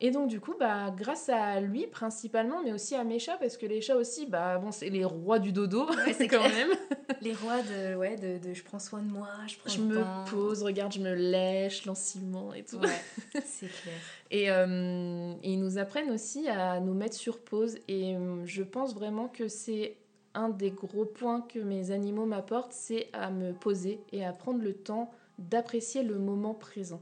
Et 0.04 0.10
donc, 0.10 0.28
du 0.28 0.38
coup, 0.38 0.52
bah, 0.60 0.90
grâce 0.94 1.30
à 1.30 1.60
lui 1.60 1.86
principalement, 1.86 2.62
mais 2.62 2.74
aussi 2.74 2.94
à 2.94 3.04
mes 3.04 3.18
chats, 3.18 3.38
parce 3.40 3.56
que 3.56 3.64
les 3.64 3.80
chats 3.80 3.96
aussi, 3.96 4.26
bah, 4.26 4.58
bon, 4.58 4.70
c'est 4.70 4.90
les 4.90 5.02
rois 5.02 5.38
du 5.38 5.50
dodo, 5.50 5.86
c'est 6.12 6.28
quand 6.28 6.42
même. 6.42 6.76
les 7.22 7.32
rois 7.32 7.62
de, 7.62 7.94
ouais, 7.94 8.16
de, 8.16 8.36
de, 8.36 8.52
je 8.52 8.62
prends 8.62 8.78
soin 8.78 9.00
de 9.00 9.10
moi, 9.10 9.30
je 9.46 9.56
prends 9.56 9.70
Je 9.70 9.80
me 9.80 10.30
pose, 10.30 10.62
regarde, 10.62 10.92
je 10.92 11.00
me 11.00 11.14
lèche 11.14 11.86
lanciment 11.86 12.52
et 12.52 12.64
tout. 12.64 12.82
c'est 13.46 13.68
clair. 13.68 13.94
Et, 14.30 14.50
euh, 14.50 15.32
et, 15.42 15.52
ils 15.52 15.58
nous 15.58 15.78
apprennent 15.78 16.10
aussi 16.10 16.50
à 16.50 16.80
nous 16.80 16.92
mettre 16.92 17.16
sur 17.16 17.38
pause. 17.38 17.78
Et 17.88 18.14
euh, 18.14 18.44
je 18.44 18.62
pense 18.62 18.94
vraiment 18.94 19.28
que 19.28 19.48
c'est 19.48 19.96
un 20.34 20.50
des 20.50 20.70
gros 20.70 21.06
points 21.06 21.40
que 21.40 21.60
mes 21.60 21.92
animaux 21.92 22.26
m'apportent, 22.26 22.74
c'est 22.74 23.08
à 23.14 23.30
me 23.30 23.54
poser 23.54 24.00
et 24.12 24.22
à 24.22 24.34
prendre 24.34 24.62
le 24.62 24.74
temps 24.74 25.12
d'apprécier 25.38 26.02
le 26.02 26.18
moment 26.18 26.52
présent 26.52 27.00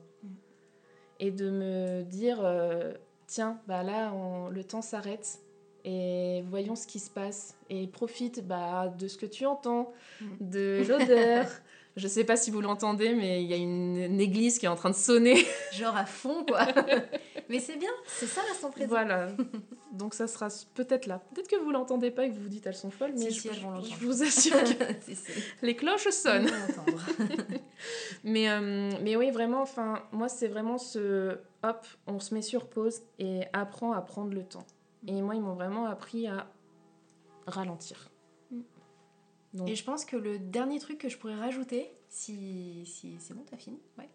et 1.22 1.30
de 1.30 1.50
me 1.50 2.02
dire 2.02 2.40
euh, 2.42 2.92
tiens, 3.28 3.60
bah 3.68 3.84
là, 3.84 4.12
le 4.50 4.64
temps 4.64 4.82
s'arrête 4.82 5.38
et 5.84 6.42
voyons 6.48 6.74
ce 6.74 6.86
qui 6.86 6.98
se 6.98 7.10
passe 7.10 7.56
et 7.70 7.86
profite 7.86 8.46
bah, 8.46 8.92
de 8.98 9.06
ce 9.06 9.16
que 9.16 9.26
tu 9.26 9.46
entends, 9.46 9.92
mm. 10.20 10.26
de 10.40 10.84
l'odeur. 10.88 11.46
Je 11.96 12.08
sais 12.08 12.24
pas 12.24 12.36
si 12.36 12.50
vous 12.50 12.60
l'entendez, 12.60 13.14
mais 13.14 13.42
il 13.42 13.50
y 13.50 13.52
a 13.52 13.56
une, 13.56 14.20
église 14.20 14.58
qui 14.58 14.66
est 14.66 14.68
en 14.68 14.76
train 14.76 14.90
de 14.90 14.94
sonner. 14.94 15.44
Genre 15.72 15.96
à 15.96 16.06
fond, 16.06 16.44
quoi. 16.46 16.66
mais 17.48 17.58
c'est 17.58 17.76
bien, 17.76 17.90
c'est 18.06 18.26
ça 18.26 18.40
l'instant 18.48 18.70
présent. 18.70 18.88
Voilà. 18.88 19.28
Donc 19.92 20.14
ça 20.14 20.26
sera 20.26 20.48
peut-être 20.74 21.06
là. 21.06 21.20
Peut-être 21.34 21.48
que 21.48 21.56
vous 21.56 21.70
l'entendez 21.70 22.10
pas 22.10 22.24
et 22.24 22.30
que 22.30 22.34
vous 22.34 22.42
vous 22.42 22.48
dites 22.48 22.66
elles 22.66 22.74
sont 22.74 22.90
folles, 22.90 23.12
mais 23.16 23.30
je, 23.30 23.48
je, 23.52 24.04
vous 24.04 24.22
assure 24.22 24.56
que 24.64 24.84
les 25.62 25.76
cloches 25.76 26.08
sonnent. 26.08 26.50
mais, 28.24 28.48
euh, 28.48 28.90
mais 29.02 29.16
oui, 29.16 29.30
vraiment, 29.30 29.60
enfin, 29.60 30.02
moi 30.12 30.28
c'est 30.28 30.48
vraiment 30.48 30.78
ce 30.78 31.38
hop, 31.62 31.86
on 32.06 32.20
se 32.20 32.34
met 32.34 32.42
sur 32.42 32.68
pause 32.68 33.02
et 33.18 33.42
apprend 33.52 33.92
à 33.92 34.00
prendre 34.00 34.32
le 34.32 34.44
temps. 34.44 34.66
Et 35.06 35.20
moi, 35.20 35.34
ils 35.34 35.42
m'ont 35.42 35.54
vraiment 35.54 35.86
appris 35.86 36.26
à 36.26 36.46
ralentir. 37.46 38.11
Et 39.66 39.74
je 39.74 39.84
pense 39.84 40.04
que 40.04 40.16
le 40.16 40.38
dernier 40.38 40.78
truc 40.78 40.98
que 40.98 41.08
je 41.08 41.18
pourrais 41.18 41.34
rajouter, 41.34 41.92
si, 42.08 42.84
si 42.86 43.16
c'est 43.18 43.34
bon, 43.34 43.44
t'as 43.48 43.56
fini? 43.56 43.80
Ouais. 43.98 44.08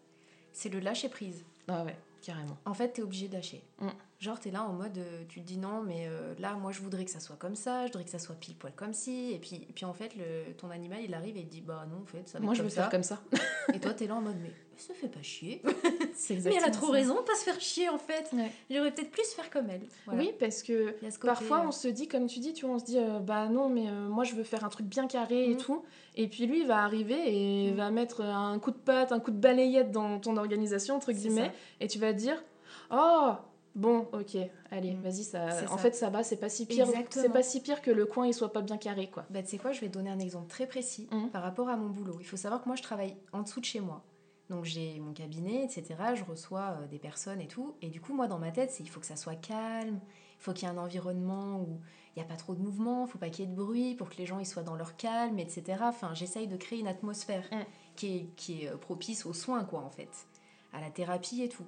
C'est 0.52 0.68
le 0.68 0.80
lâcher 0.80 1.08
prise. 1.08 1.44
Ah 1.68 1.84
ouais, 1.84 1.96
carrément. 2.22 2.58
En 2.64 2.74
fait, 2.74 2.94
t'es 2.94 3.02
obligé 3.02 3.28
de 3.28 3.34
lâcher. 3.34 3.62
Mm. 3.80 3.88
Genre, 4.20 4.40
t'es 4.40 4.50
là 4.50 4.64
en 4.64 4.72
mode, 4.72 4.98
euh, 4.98 5.22
tu 5.28 5.40
te 5.40 5.46
dis 5.46 5.58
non, 5.58 5.80
mais 5.80 6.08
euh, 6.08 6.34
là, 6.40 6.54
moi, 6.54 6.72
je 6.72 6.80
voudrais 6.80 7.04
que 7.04 7.10
ça 7.10 7.20
soit 7.20 7.36
comme 7.36 7.54
ça, 7.54 7.86
je 7.86 7.92
voudrais 7.92 8.02
que 8.02 8.10
ça 8.10 8.18
soit 8.18 8.34
pile 8.34 8.56
poil 8.56 8.72
comme 8.74 8.92
ci. 8.92 9.30
Et 9.32 9.38
puis, 9.38 9.64
et 9.68 9.72
puis 9.72 9.84
en 9.84 9.92
fait, 9.92 10.16
le, 10.16 10.52
ton 10.54 10.70
animal, 10.70 10.98
il 11.04 11.14
arrive 11.14 11.36
et 11.36 11.40
il 11.42 11.48
dit, 11.48 11.60
bah 11.60 11.86
non, 11.88 12.02
en 12.02 12.06
fait, 12.06 12.28
ça 12.28 12.40
va 12.40 12.44
Moi, 12.44 12.54
je 12.54 12.62
veux 12.62 12.68
faire 12.68 12.90
comme 12.90 13.04
ça. 13.04 13.20
et 13.72 13.78
toi, 13.78 13.94
t'es 13.94 14.08
là 14.08 14.16
en 14.16 14.20
mode, 14.20 14.34
mais 14.42 14.52
ça 14.76 14.92
fait 14.92 15.06
pas 15.06 15.22
chier. 15.22 15.62
mais 16.30 16.54
elle 16.56 16.64
a 16.64 16.72
trop 16.72 16.90
raison 16.90 17.14
de 17.14 17.20
pas 17.20 17.36
se 17.36 17.44
faire 17.44 17.60
chier, 17.60 17.88
en 17.90 17.98
fait. 17.98 18.34
J'aurais 18.68 18.90
peut-être 18.90 19.12
plus 19.12 19.28
faire 19.36 19.50
comme 19.50 19.70
elle. 19.70 19.86
Oui, 20.08 20.32
parce 20.40 20.64
que 20.64 20.96
parfois, 21.24 21.64
on 21.64 21.70
se 21.70 21.86
dit, 21.86 22.08
comme 22.08 22.26
tu 22.26 22.40
dis, 22.40 22.52
tu 22.52 22.66
vois, 22.66 22.74
on 22.74 22.78
se 22.80 22.86
dit, 22.86 22.98
euh, 22.98 23.20
bah 23.20 23.46
non, 23.46 23.68
mais 23.68 23.88
moi, 24.08 24.24
je 24.24 24.34
veux 24.34 24.42
faire 24.42 24.64
un 24.64 24.68
truc 24.68 24.86
bien 24.86 25.06
carré 25.06 25.48
et 25.48 25.54
mm. 25.54 25.58
tout. 25.58 25.84
Et 26.16 26.26
puis 26.26 26.46
lui, 26.46 26.62
il 26.62 26.66
va 26.66 26.82
arriver 26.82 27.22
et 27.28 27.70
mm. 27.70 27.76
va 27.76 27.92
mettre 27.92 28.22
un 28.22 28.58
coup 28.58 28.72
de 28.72 28.78
patte, 28.78 29.12
un 29.12 29.20
coup 29.20 29.30
de 29.30 29.38
balayette 29.38 29.92
dans 29.92 30.18
ton 30.18 30.36
organisation, 30.36 30.96
entre 30.96 31.12
guillemets. 31.12 31.52
Et 31.78 31.86
tu 31.86 32.00
vas 32.00 32.12
dire, 32.12 32.42
oh 32.90 33.34
Bon, 33.78 34.08
ok, 34.12 34.36
allez, 34.70 34.94
mm. 34.94 35.02
vas-y, 35.02 35.24
ça. 35.24 35.46
En 35.70 35.78
fait, 35.78 35.94
ça 35.94 36.10
va, 36.10 36.22
c'est 36.22 36.36
pas 36.36 36.48
si 36.48 36.66
pire. 36.66 36.86
C'est 37.10 37.32
pas 37.32 37.42
si 37.42 37.60
pire 37.60 37.80
que 37.80 37.90
le 37.90 38.06
coin 38.06 38.26
il 38.26 38.34
soit 38.34 38.52
pas 38.52 38.62
bien 38.62 38.76
carré, 38.76 39.08
quoi. 39.08 39.24
Bah, 39.30 39.42
tu 39.42 39.50
sais 39.50 39.58
quoi, 39.58 39.72
je 39.72 39.80
vais 39.80 39.88
donner 39.88 40.10
un 40.10 40.18
exemple 40.18 40.48
très 40.48 40.66
précis 40.66 41.08
mm. 41.10 41.28
par 41.28 41.42
rapport 41.42 41.68
à 41.68 41.76
mon 41.76 41.88
boulot. 41.88 42.16
Il 42.20 42.26
faut 42.26 42.36
savoir 42.36 42.62
que 42.62 42.68
moi, 42.68 42.76
je 42.76 42.82
travaille 42.82 43.16
en 43.32 43.42
dessous 43.42 43.60
de 43.60 43.64
chez 43.64 43.80
moi. 43.80 44.04
Donc 44.50 44.64
j'ai 44.64 44.98
mon 44.98 45.12
cabinet, 45.12 45.64
etc. 45.64 45.94
Je 46.14 46.24
reçois 46.24 46.78
euh, 46.80 46.86
des 46.86 46.98
personnes 46.98 47.40
et 47.40 47.48
tout. 47.48 47.74
Et 47.82 47.88
du 47.88 48.00
coup, 48.00 48.14
moi, 48.14 48.26
dans 48.28 48.38
ma 48.38 48.50
tête, 48.50 48.70
c'est 48.70 48.82
il 48.82 48.88
faut 48.88 49.00
que 49.00 49.06
ça 49.06 49.16
soit 49.16 49.34
calme, 49.34 50.00
Il 50.38 50.42
faut 50.42 50.52
qu'il 50.52 50.66
y 50.66 50.70
ait 50.70 50.74
un 50.74 50.78
environnement 50.78 51.60
où 51.60 51.80
il 52.16 52.20
n'y 52.20 52.24
a 52.24 52.28
pas 52.28 52.36
trop 52.36 52.54
de 52.54 52.60
mouvement, 52.60 53.04
il 53.06 53.10
faut 53.10 53.18
pas 53.18 53.28
qu'il 53.28 53.44
y 53.44 53.48
ait 53.48 53.50
de 53.50 53.56
bruit 53.56 53.94
pour 53.94 54.08
que 54.08 54.16
les 54.16 54.26
gens 54.26 54.38
ils 54.38 54.46
soient 54.46 54.62
dans 54.62 54.74
leur 54.74 54.96
calme, 54.96 55.38
etc. 55.38 55.82
Enfin, 55.82 56.14
j'essaye 56.14 56.48
de 56.48 56.56
créer 56.56 56.80
une 56.80 56.88
atmosphère 56.88 57.44
Mm. 57.52 57.64
qui, 57.96 58.16
est, 58.16 58.26
qui 58.36 58.64
est 58.64 58.68
euh, 58.68 58.76
propice 58.76 59.26
aux 59.26 59.34
soins, 59.34 59.64
quoi, 59.64 59.80
en 59.80 59.90
fait, 59.90 60.10
à 60.72 60.80
la 60.80 60.90
thérapie 60.90 61.42
et 61.42 61.48
tout. 61.48 61.66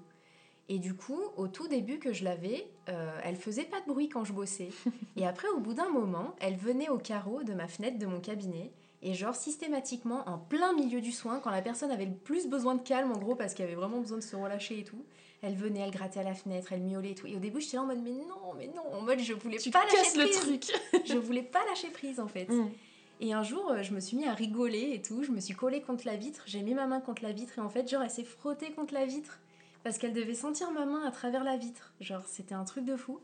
Et 0.73 0.79
du 0.79 0.95
coup, 0.95 1.21
au 1.37 1.49
tout 1.49 1.67
début 1.67 1.99
que 1.99 2.13
je 2.13 2.23
l'avais, 2.23 2.65
euh, 2.89 3.19
elle 3.25 3.35
faisait 3.35 3.65
pas 3.65 3.81
de 3.81 3.87
bruit 3.87 4.09
quand 4.09 4.25
je 4.25 4.33
bossais. 4.33 4.69
et 5.17 5.27
après, 5.27 5.49
au 5.49 5.59
bout 5.59 5.75
d'un 5.75 5.91
moment, 5.91 6.37
elle 6.39 6.57
venait 6.57 6.89
au 6.89 6.97
carreau 6.97 7.43
de 7.43 7.53
ma 7.53 7.67
fenêtre 7.67 7.99
de 7.99 8.07
mon 8.07 8.21
cabinet. 8.21 8.71
Et 9.03 9.13
genre 9.13 9.35
systématiquement, 9.35 10.23
en 10.29 10.39
plein 10.39 10.73
milieu 10.73 11.01
du 11.01 11.11
soin, 11.11 11.41
quand 11.41 11.51
la 11.51 11.61
personne 11.61 11.91
avait 11.91 12.05
le 12.05 12.15
plus 12.15 12.47
besoin 12.47 12.77
de 12.77 12.83
calme, 12.83 13.11
en 13.11 13.19
gros, 13.19 13.35
parce 13.35 13.53
qu'elle 13.53 13.67
avait 13.67 13.75
vraiment 13.75 13.99
besoin 13.99 14.19
de 14.19 14.23
se 14.23 14.37
relâcher 14.37 14.79
et 14.79 14.85
tout, 14.85 15.03
elle 15.43 15.57
venait, 15.57 15.81
elle 15.81 15.91
grattait 15.91 16.21
à 16.21 16.23
la 16.23 16.35
fenêtre, 16.35 16.73
elle 16.73 16.83
miaulait 16.83 17.11
et 17.11 17.15
tout. 17.17 17.27
Et 17.27 17.35
au 17.35 17.41
début, 17.41 17.61
j'étais 17.61 17.77
là 17.77 17.83
en 17.83 17.87
mode, 17.87 18.03
mais 18.05 18.13
non, 18.13 18.55
mais 18.57 18.69
non, 18.69 18.95
en 18.97 19.01
mode, 19.01 19.19
je 19.19 19.33
voulais 19.33 19.59
Tu 19.59 19.71
pas 19.71 19.83
lâcher 19.83 19.97
casses 19.97 20.17
le 20.17 20.25
prise. 20.25 20.39
truc. 20.39 21.03
je 21.05 21.19
voulais 21.19 21.43
pas 21.43 21.65
lâcher 21.69 21.89
prise, 21.89 22.21
en 22.21 22.29
fait. 22.29 22.49
Mm. 22.49 22.69
Et 23.23 23.33
un 23.33 23.43
jour, 23.43 23.71
euh, 23.71 23.83
je 23.83 23.93
me 23.93 23.99
suis 23.99 24.17
mis 24.17 24.27
à 24.27 24.35
rigoler 24.35 24.93
et 24.95 25.03
tout. 25.03 25.25
Je 25.25 25.33
me 25.33 25.41
suis 25.41 25.55
collée 25.55 25.81
contre 25.81 26.07
la 26.07 26.15
vitre. 26.15 26.45
J'ai 26.47 26.63
mis 26.63 26.75
ma 26.75 26.87
main 26.87 27.01
contre 27.01 27.25
la 27.25 27.33
vitre 27.33 27.59
et 27.59 27.61
en 27.61 27.71
fait, 27.71 27.91
genre, 27.91 28.03
elle 28.03 28.11
s'est 28.11 28.23
frottée 28.23 28.71
contre 28.71 28.95
la 28.95 29.05
vitre 29.05 29.41
parce 29.83 29.99
qu'elle 29.99 30.13
devait 30.13 30.35
sentir 30.35 30.71
ma 30.71 30.87
main 30.87 31.05
à 31.07 31.11
travers 31.11 31.45
la 31.45 31.57
vitre. 31.57 31.93
Genre, 32.01 32.23
c'était 32.27 32.55
un 32.55 32.65
truc 32.65 32.85
de 32.85 32.97
fou. 32.97 33.21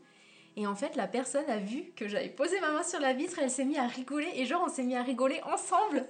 Et 0.55 0.65
en 0.65 0.75
fait, 0.75 0.95
la 0.95 1.07
personne 1.07 1.47
a 1.49 1.57
vu 1.57 1.91
que 1.95 2.07
j'avais 2.07 2.29
posé 2.29 2.59
ma 2.59 2.71
main 2.71 2.83
sur 2.83 2.99
la 2.99 3.13
vitre 3.13 3.37
elle 3.39 3.51
s'est 3.51 3.63
mise 3.63 3.77
à 3.77 3.85
rigoler. 3.85 4.31
Et 4.35 4.45
genre, 4.45 4.63
on 4.65 4.69
s'est 4.69 4.83
mis 4.83 4.95
à 4.95 5.03
rigoler 5.03 5.39
ensemble. 5.43 6.05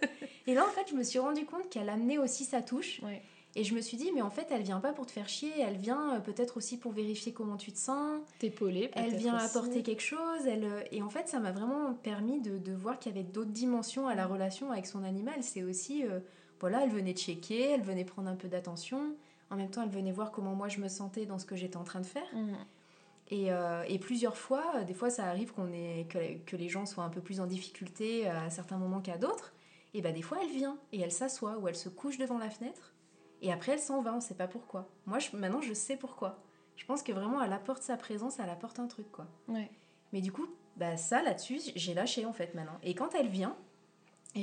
et 0.47 0.53
là, 0.53 0.65
en 0.65 0.69
fait, 0.69 0.87
je 0.89 0.95
me 0.95 1.03
suis 1.03 1.19
rendu 1.19 1.45
compte 1.45 1.69
qu'elle 1.69 1.89
amenait 1.89 2.17
aussi 2.17 2.45
sa 2.45 2.61
touche. 2.61 3.01
Ouais. 3.03 3.21
Et 3.57 3.63
je 3.63 3.73
me 3.73 3.81
suis 3.81 3.97
dit, 3.97 4.11
mais 4.13 4.21
en 4.21 4.29
fait, 4.29 4.47
elle 4.51 4.61
vient 4.61 4.79
pas 4.79 4.93
pour 4.93 5.05
te 5.05 5.11
faire 5.11 5.27
chier. 5.27 5.51
Elle 5.59 5.77
vient 5.77 6.15
euh, 6.15 6.19
peut-être 6.19 6.57
aussi 6.57 6.77
pour 6.77 6.91
vérifier 6.91 7.33
comment 7.33 7.57
tu 7.57 7.71
te 7.71 7.77
sens. 7.77 8.21
T'épauler. 8.39 8.91
Elle 8.93 9.07
peut-être 9.07 9.19
vient 9.19 9.35
aussi. 9.35 9.45
apporter 9.47 9.83
quelque 9.83 10.03
chose. 10.03 10.45
Elle, 10.45 10.63
euh, 10.63 10.83
et 10.91 11.01
en 11.01 11.09
fait, 11.09 11.27
ça 11.27 11.39
m'a 11.39 11.51
vraiment 11.51 11.93
permis 11.95 12.39
de, 12.39 12.57
de 12.57 12.71
voir 12.71 12.99
qu'il 12.99 13.13
y 13.13 13.19
avait 13.19 13.27
d'autres 13.27 13.51
dimensions 13.51 14.07
à 14.07 14.15
la 14.15 14.27
relation 14.27 14.71
avec 14.71 14.85
son 14.85 15.03
animal. 15.03 15.35
C'est 15.41 15.63
aussi, 15.63 16.05
euh, 16.05 16.19
voilà, 16.59 16.83
elle 16.83 16.91
venait 16.91 17.13
checker, 17.13 17.71
elle 17.71 17.81
venait 17.81 18.05
prendre 18.05 18.29
un 18.29 18.35
peu 18.35 18.47
d'attention. 18.47 19.15
En 19.49 19.55
même 19.55 19.69
temps, 19.69 19.83
elle 19.83 19.89
venait 19.89 20.11
voir 20.11 20.31
comment 20.31 20.55
moi 20.55 20.67
je 20.67 20.79
me 20.79 20.87
sentais 20.89 21.25
dans 21.25 21.39
ce 21.39 21.45
que 21.45 21.55
j'étais 21.55 21.77
en 21.77 21.83
train 21.83 22.01
de 22.01 22.05
faire. 22.05 22.27
Mm. 22.33 22.55
Et, 23.29 23.51
euh, 23.51 23.83
et 23.87 23.99
plusieurs 23.99 24.37
fois, 24.37 24.63
euh, 24.75 24.83
des 24.83 24.93
fois, 24.93 25.09
ça 25.09 25.25
arrive 25.25 25.51
qu'on 25.53 25.71
ait, 25.73 26.05
que, 26.09 26.37
que 26.45 26.55
les 26.55 26.69
gens 26.69 26.85
soient 26.85 27.03
un 27.03 27.09
peu 27.09 27.21
plus 27.21 27.39
en 27.41 27.45
difficulté 27.45 28.27
à 28.27 28.49
certains 28.49 28.77
moments 28.77 29.01
qu'à 29.01 29.17
d'autres. 29.17 29.53
Et 29.93 30.01
bah, 30.01 30.11
des 30.11 30.21
fois, 30.21 30.37
elle 30.41 30.49
vient 30.51 30.77
et 30.93 30.99
elle 31.01 31.11
s'assoit 31.11 31.57
ou 31.57 31.67
elle 31.67 31.75
se 31.75 31.89
couche 31.89 32.17
devant 32.17 32.37
la 32.37 32.49
fenêtre. 32.49 32.93
Et 33.41 33.51
après, 33.51 33.73
elle 33.73 33.79
s'en 33.79 34.01
va, 34.01 34.13
on 34.13 34.19
sait 34.21 34.35
pas 34.35 34.47
pourquoi. 34.47 34.87
Moi, 35.05 35.19
je- 35.19 35.35
maintenant, 35.35 35.61
je 35.61 35.73
sais 35.73 35.97
pourquoi. 35.97 36.39
Je 36.75 36.85
pense 36.85 37.03
que 37.03 37.11
vraiment, 37.11 37.41
elle 37.41 37.53
apporte 37.53 37.83
sa 37.83 37.97
présence, 37.97 38.39
elle 38.39 38.49
apporte 38.49 38.79
un 38.79 38.87
truc, 38.87 39.11
quoi. 39.11 39.27
Ouais. 39.47 39.69
Mais 40.13 40.21
du 40.21 40.31
coup, 40.31 40.47
bah 40.77 40.95
ça 40.95 41.21
là-dessus, 41.21 41.59
j'ai 41.75 41.93
lâché 41.93 42.25
en 42.25 42.33
fait 42.33 42.53
maintenant. 42.53 42.77
Et 42.83 42.93
quand 42.95 43.13
elle 43.15 43.27
vient, 43.27 43.55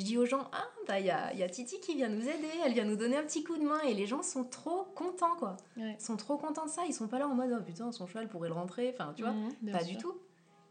je 0.00 0.04
dis 0.04 0.18
aux 0.18 0.26
gens, 0.26 0.48
ah 0.52 0.64
bah 0.87 1.00
il 1.00 1.07
y 1.07 1.11
a, 1.11 1.33
y 1.35 1.42
a 1.42 1.48
Titi 1.48 1.80
qui 1.80 1.94
vient 1.94 2.09
nous 2.09 2.22
aider, 2.28 2.48
elle 2.64 2.72
vient 2.72 2.85
nous 2.85 2.96
donner 2.96 3.16
un 3.16 3.22
petit 3.22 3.42
coup 3.44 3.57
de 3.57 3.62
main. 3.64 3.80
Et 3.83 3.94
les 3.94 4.07
gens 4.07 4.22
sont 4.22 4.44
trop 4.44 4.85
contents 4.94 5.37
quoi. 5.37 5.57
Ouais. 5.76 5.96
Ils 5.98 6.04
sont 6.04 6.16
trop 6.16 6.37
contents 6.37 6.64
de 6.66 6.70
ça. 6.70 6.83
Ils 6.87 6.94
sont 6.94 7.09
pas 7.09 7.18
là 7.18 7.28
en 7.28 7.35
mode, 7.35 7.54
oh 7.59 7.62
putain, 7.64 7.90
son 7.92 8.07
cheval 8.07 8.28
pourrait 8.28 8.48
le 8.48 8.54
rentrer. 8.54 8.90
Enfin, 8.92 9.12
tu 9.16 9.22
vois, 9.22 9.33
Mhm, 9.33 9.72
pas 9.72 9.80
sûr. 9.80 9.88
du 9.88 9.96
tout. 9.98 10.14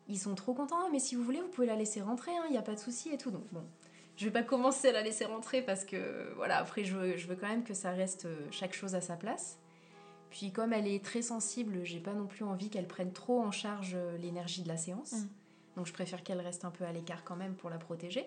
Ils 0.07 0.19
sont 0.19 0.36
trop 0.36 0.53
contents. 0.53 0.77
Ah, 0.86 0.89
mais 0.91 0.99
si 0.99 1.15
vous 1.15 1.23
voulez, 1.23 1.41
vous 1.41 1.47
pouvez 1.47 1.67
la 1.67 1.75
laisser 1.75 2.01
rentrer, 2.01 2.31
il 2.47 2.51
n'y 2.51 2.57
a 2.57 2.62
pas 2.62 2.73
de 2.75 2.79
souci 2.79 3.09
et 3.12 3.17
tout. 3.17 3.31
Donc 3.31 3.45
bon, 3.51 3.63
je 4.17 4.25
vais 4.25 4.31
pas 4.31 4.43
commencer 4.43 4.89
à 4.89 4.91
la 4.91 5.01
laisser 5.01 5.25
rentrer 5.25 5.62
parce 5.62 5.86
que 5.86 6.33
voilà, 6.36 6.57
après 6.57 6.83
je 6.83 6.95
veux, 6.97 7.17
je 7.17 7.27
veux 7.27 7.36
quand 7.36 7.47
même 7.47 7.63
que 7.63 7.73
ça 7.73 7.91
reste 7.91 8.25
euh, 8.25 8.47
chaque 8.51 8.73
chose 8.73 8.95
à 8.95 9.01
sa 9.01 9.15
place. 9.15 9.57
Puis 10.29 10.51
comme 10.51 10.73
elle 10.73 10.88
est 10.88 11.03
très 11.03 11.21
sensible, 11.21 11.81
j'ai 11.83 11.99
pas 11.99 12.13
non 12.13 12.25
plus 12.25 12.43
envie 12.43 12.69
qu'elle 12.69 12.88
prenne 12.88 13.13
trop 13.13 13.39
en 13.41 13.51
charge 13.51 13.93
euh, 13.95 14.17
l'énergie 14.17 14.63
de 14.63 14.67
la 14.67 14.77
séance. 14.77 15.13
Mm. 15.13 15.27
Donc 15.77 15.86
je 15.88 15.93
préfère 15.93 16.23
qu'elle 16.23 16.41
reste 16.41 16.65
un 16.65 16.71
peu 16.71 16.83
à 16.86 16.91
l'écart 16.91 17.23
quand 17.23 17.36
même 17.36 17.55
pour 17.55 17.69
la 17.69 17.77
protéger. 17.77 18.25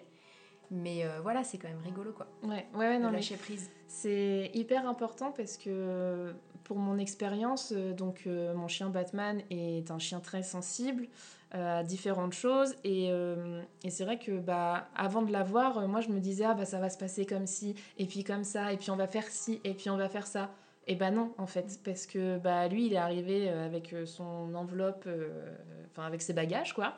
Mais 0.70 1.04
euh, 1.04 1.20
voilà, 1.22 1.44
c'est 1.44 1.58
quand 1.58 1.68
même 1.68 1.82
rigolo 1.84 2.12
quoi. 2.12 2.26
Ouais, 2.42 2.66
ouais, 2.74 2.88
ouais, 2.88 2.98
non, 2.98 3.06
de 3.06 3.12
mais 3.12 3.18
lâcher 3.18 3.36
prise. 3.36 3.70
C'est 3.88 4.50
hyper 4.54 4.88
important 4.88 5.32
parce 5.32 5.56
que 5.56 6.34
pour 6.64 6.78
mon 6.78 6.98
expérience, 6.98 7.72
euh, 7.76 7.92
donc 7.92 8.24
euh, 8.26 8.52
mon 8.54 8.66
chien 8.68 8.88
Batman 8.90 9.40
est 9.50 9.90
un 9.90 9.98
chien 10.00 10.18
très 10.20 10.42
sensible 10.42 11.06
euh, 11.54 11.78
à 11.80 11.82
différentes 11.84 12.32
choses 12.32 12.74
et, 12.82 13.08
euh, 13.12 13.62
et 13.84 13.90
c'est 13.90 14.04
vrai 14.04 14.18
que 14.18 14.32
bah 14.40 14.88
avant 14.96 15.22
de 15.22 15.30
l'avoir, 15.30 15.78
euh, 15.78 15.86
moi 15.86 16.00
je 16.00 16.08
me 16.08 16.18
disais 16.18 16.44
ah 16.44 16.54
bah 16.54 16.64
ça 16.64 16.80
va 16.80 16.90
se 16.90 16.98
passer 16.98 17.24
comme 17.24 17.46
ci 17.46 17.76
et 17.98 18.06
puis 18.06 18.24
comme 18.24 18.42
ça 18.42 18.72
et 18.72 18.76
puis 18.76 18.90
on 18.90 18.96
va 18.96 19.06
faire 19.06 19.28
ci 19.28 19.60
et 19.62 19.74
puis 19.74 19.88
on 19.90 19.96
va 19.96 20.08
faire 20.08 20.26
ça. 20.26 20.50
Et 20.88 20.94
bah 20.94 21.10
non 21.10 21.32
en 21.36 21.48
fait 21.48 21.80
parce 21.84 22.06
que 22.06 22.38
bah 22.38 22.68
lui 22.68 22.86
il 22.86 22.92
est 22.92 22.98
arrivé 22.98 23.48
euh, 23.48 23.66
avec 23.66 23.92
euh, 23.92 24.06
son 24.06 24.54
enveloppe, 24.54 25.04
euh, 25.08 25.52
enfin 25.90 26.06
avec 26.06 26.22
ses 26.22 26.32
bagages 26.32 26.74
quoi, 26.74 26.96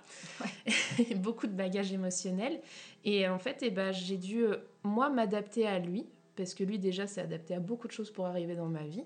beaucoup 1.16 1.46
de 1.46 1.54
bagages 1.54 1.90
émotionnels 1.90 2.60
et 3.06 3.26
en 3.28 3.38
fait 3.38 3.62
et 3.62 3.70
bah 3.70 3.92
j'ai 3.92 4.18
dû 4.18 4.44
moi 4.82 5.08
m'adapter 5.08 5.66
à 5.66 5.78
lui 5.78 6.06
parce 6.38 6.54
que 6.54 6.64
lui 6.64 6.78
déjà 6.78 7.06
s'est 7.06 7.20
adapté 7.20 7.54
à 7.54 7.60
beaucoup 7.60 7.88
de 7.88 7.92
choses 7.92 8.10
pour 8.10 8.26
arriver 8.26 8.54
dans 8.54 8.68
ma 8.68 8.84
vie. 8.84 9.04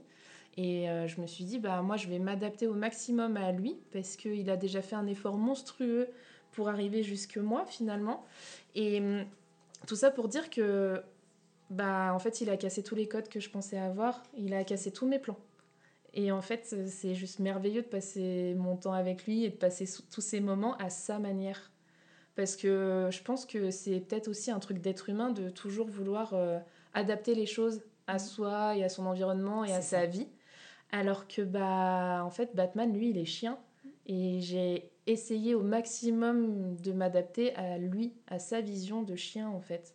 Et 0.58 0.90
euh, 0.90 1.08
je 1.08 1.20
me 1.20 1.26
suis 1.26 1.44
dit, 1.44 1.58
bah 1.58 1.80
moi 1.80 1.96
je 1.96 2.08
vais 2.08 2.18
m'adapter 2.18 2.66
au 2.66 2.74
maximum 2.74 3.36
à 3.38 3.52
lui 3.52 3.78
parce 3.90 4.16
qu'il 4.16 4.50
a 4.50 4.56
déjà 4.56 4.82
fait 4.82 4.96
un 4.96 5.06
effort 5.06 5.38
monstrueux 5.38 6.08
pour 6.52 6.68
arriver 6.68 7.02
jusque 7.02 7.38
moi 7.38 7.64
finalement. 7.64 8.24
Et 8.74 9.00
hum, 9.00 9.24
tout 9.86 9.96
ça 9.96 10.10
pour 10.10 10.28
dire 10.28 10.50
que, 10.50 11.02
bah 11.72 12.12
en 12.14 12.18
fait 12.18 12.40
il 12.40 12.50
a 12.50 12.56
cassé 12.56 12.82
tous 12.82 12.94
les 12.94 13.08
codes 13.08 13.28
que 13.28 13.40
je 13.40 13.50
pensais 13.50 13.78
avoir, 13.78 14.22
il 14.36 14.54
a 14.54 14.64
cassé 14.64 14.92
tous 14.92 15.06
mes 15.06 15.18
plans. 15.18 15.38
Et 16.14 16.30
en 16.30 16.42
fait 16.42 16.76
c'est 16.86 17.14
juste 17.14 17.38
merveilleux 17.38 17.82
de 17.82 17.86
passer 17.86 18.54
mon 18.58 18.76
temps 18.76 18.92
avec 18.92 19.26
lui 19.26 19.44
et 19.44 19.50
de 19.50 19.56
passer 19.56 19.86
tous 20.10 20.20
ces 20.20 20.40
moments 20.40 20.76
à 20.76 20.90
sa 20.90 21.18
manière. 21.18 21.70
Parce 22.34 22.56
que 22.56 23.08
je 23.10 23.22
pense 23.22 23.44
que 23.44 23.70
c'est 23.70 24.00
peut-être 24.00 24.28
aussi 24.28 24.50
un 24.50 24.58
truc 24.58 24.78
d'être 24.80 25.08
humain 25.08 25.30
de 25.30 25.50
toujours 25.50 25.88
vouloir 25.88 26.32
euh, 26.32 26.58
adapter 26.94 27.34
les 27.34 27.46
choses 27.46 27.82
à 28.06 28.18
soi 28.18 28.76
et 28.76 28.84
à 28.84 28.88
son 28.88 29.06
environnement 29.06 29.64
et 29.64 29.72
à 29.72 29.82
sa 29.82 30.06
vie. 30.06 30.28
Alors 30.90 31.26
que, 31.26 31.42
bah, 31.42 32.22
en 32.24 32.30
fait, 32.30 32.54
Batman, 32.54 32.92
lui, 32.92 33.10
il 33.10 33.18
est 33.18 33.24
chien. 33.24 33.58
Et 34.06 34.40
j'ai 34.40 34.90
essayé 35.06 35.54
au 35.54 35.62
maximum 35.62 36.76
de 36.76 36.92
m'adapter 36.92 37.54
à 37.56 37.78
lui, 37.78 38.14
à 38.26 38.38
sa 38.38 38.60
vision 38.60 39.02
de 39.02 39.16
chien, 39.16 39.48
en 39.48 39.60
fait. 39.60 39.94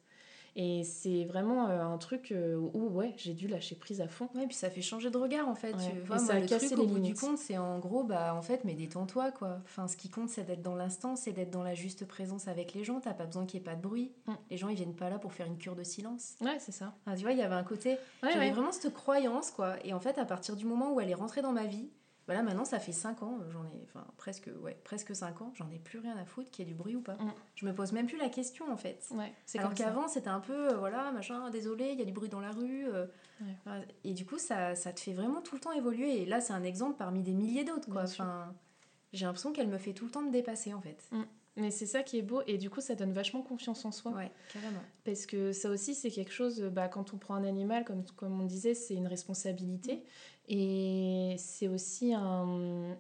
Et 0.60 0.84
c'est 0.84 1.24
vraiment 1.26 1.70
euh, 1.70 1.84
un 1.84 2.00
truc 2.00 2.32
euh, 2.32 2.56
où, 2.74 2.89
ouais, 2.89 3.13
j'ai 3.15 3.36
dû 3.36 3.48
lâcher 3.48 3.76
prise 3.76 4.02
à 4.02 4.08
fond. 4.08 4.28
Ouais, 4.34 4.48
puis 4.48 4.56
ça 4.56 4.72
fait 4.72 4.82
changer 4.82 5.12
de 5.12 5.17
regard 5.17 5.48
en 5.48 5.54
fait. 5.54 5.74
Ouais. 5.74 5.91
Tu 5.91 5.98
Et 5.98 6.02
vois, 6.02 6.17
ça 6.17 6.34
a 6.34 6.39
le 6.39 6.48
cassé 6.48 6.70
truc 6.70 6.80
les 6.80 6.84
au 6.84 6.88
bout 6.88 7.00
du 7.00 7.13
compte, 7.13 7.38
c'est 7.38 7.60
en 7.60 7.78
gros, 7.78 8.04
bah 8.04 8.34
en 8.34 8.41
fait, 8.41 8.63
mais 8.63 8.74
détends-toi 8.74 9.32
quoi. 9.32 9.60
Enfin, 9.65 9.88
ce 9.88 9.96
qui 9.96 10.10
compte, 10.10 10.30
c'est 10.30 10.46
d'être 10.46 10.63
dans 10.63 10.74
l'instant, 10.74 11.15
c'est 11.15 11.32
d'être 11.32 11.52
dans 11.52 11.62
la 11.62 11.76
juste 11.76 12.08
présence 12.08 12.48
avec 12.48 12.74
les 12.74 12.84
gens. 12.84 13.00
T'as 13.00 13.13
pas 13.13 13.28
besoin 13.28 13.46
qu'il 13.46 13.60
y 13.60 13.62
ait 13.62 13.65
pas 13.65 13.76
de 13.76 13.82
bruit. 13.82 14.12
Mm. 14.26 14.34
Les 14.50 14.58
gens, 14.58 14.70
ils 14.70 14.76
viennent 14.76 14.96
pas 14.96 15.12
là 15.12 15.20
pour 15.20 15.32
faire 15.32 15.46
une 15.46 15.60
cure 15.60 15.76
de 15.76 15.84
silence. 15.84 16.34
Ouais, 16.41 16.58
c'est 16.60 16.72
ça. 16.72 16.96
Tu 17.15 17.22
vois, 17.22 17.34
il 17.34 17.38
y 17.38 17.43
avait 17.43 17.54
un 17.54 17.63
côté. 17.63 17.91
Ouais, 18.24 18.32
J'avais 18.34 18.50
vraiment 18.50 18.72
cette 18.72 18.91
croyance 18.96 19.52
quoi. 19.52 19.76
Et 19.86 19.93
en 19.93 20.00
fait, 20.00 20.17
à 20.17 20.26
partir 20.26 20.56
du 20.56 20.65
moment 20.65 20.91
où 20.91 21.00
elle 21.00 21.12
est 21.12 21.15
rentrée 21.15 21.43
dans 21.43 21.54
ma 21.54 21.65
vie, 21.65 21.91
voilà, 22.28 22.44
maintenant 22.44 22.66
ça 22.66 22.80
fait 22.80 22.92
5 22.92 23.24
ans, 23.24 23.40
j'en 23.52 23.63
ai, 23.66 23.84
enfin 23.86 24.06
presque, 24.18 24.50
ouais, 24.62 24.78
presque 24.84 25.16
5 25.16 25.42
ans, 25.42 25.52
j'en 25.56 25.70
ai 25.72 25.80
plus 25.80 25.98
rien 26.00 26.16
à 26.18 26.26
foutre 26.26 26.52
qu'il 26.52 26.66
y 26.66 26.70
ait 26.70 26.72
du 26.72 26.78
bruit 26.78 26.96
ou 26.96 27.02
pas. 27.02 27.16
Mm. 27.16 27.34
Je 27.56 27.66
me 27.66 27.74
pose 27.74 27.92
même 27.94 28.06
plus 28.06 28.18
la 28.18 28.30
question 28.30 28.72
en 28.72 28.78
fait. 28.78 29.04
Ouais, 29.12 29.34
c'est 29.46 29.58
Alors 29.60 29.74
qu'avant, 29.74 30.08
c'était 30.08 30.28
un 30.30 30.40
peu, 30.42 30.72
euh, 30.72 30.78
voilà, 30.78 31.12
machin, 31.12 31.50
désolé, 31.50 31.90
il 31.94 32.00
y 32.00 32.02
a 32.02 32.06
du 32.06 32.12
bruit 32.12 32.30
dans 32.30 32.42
la 32.42 32.52
rue. 32.52 32.88
euh, 32.88 33.06
Ouais. 33.68 33.88
Et 34.04 34.13
du 34.13 34.26
coup, 34.26 34.40
ça, 34.40 34.74
ça 34.76 34.92
te 34.92 35.00
fait 35.00 35.13
vraiment 35.13 35.42
tout 35.42 35.56
le 35.56 35.62
temps 35.62 35.72
évoluer. 35.72 36.22
Et 36.22 36.26
là, 36.26 36.42
c'est 36.42 36.54
un 36.54 36.63
exemple 36.63 36.96
parmi 36.98 37.22
des 37.22 37.34
milliers 37.34 37.63
d'autres, 37.63 37.88
quoi. 37.88 38.04
Enfin, 38.04 38.52
j'ai 39.13 39.26
l'impression 39.26 39.54
qu'elle 39.54 39.68
me 39.68 39.78
fait 39.78 39.94
tout 39.94 40.06
le 40.06 40.12
temps 40.12 40.24
me 40.24 40.32
dépasser, 40.32 40.74
en 40.74 40.82
fait. 40.82 41.08
Mais 41.56 41.72
c'est 41.72 41.86
ça 41.86 42.04
qui 42.04 42.18
est 42.18 42.22
beau. 42.24 42.42
Et 42.48 42.58
du 42.58 42.70
coup, 42.70 42.82
ça 42.82 42.96
donne 42.96 43.13
vachement 43.13 43.42
confiance 43.42 43.84
en 43.86 43.92
soi. 43.92 44.12
Ouais, 44.12 44.32
carrément. 44.52 44.82
Parce 45.06 45.26
que 45.26 45.52
ça 45.52 45.70
aussi, 45.70 45.94
c'est 45.96 46.10
quelque 46.12 46.32
chose, 46.32 46.62
bah, 46.72 46.88
quand 46.88 47.13
on 47.13 47.18
prend 47.18 47.36
un 47.36 47.44
animal, 47.44 47.84
comme, 47.86 48.04
comme 48.16 48.40
on 48.42 48.46
disait, 48.46 48.74
c'est 48.74 48.96
une 48.96 49.08
responsabilité. 49.08 50.04
Et 50.47 51.36
c'est 51.38 51.67
aussi 51.67 52.13
un- 52.13 52.95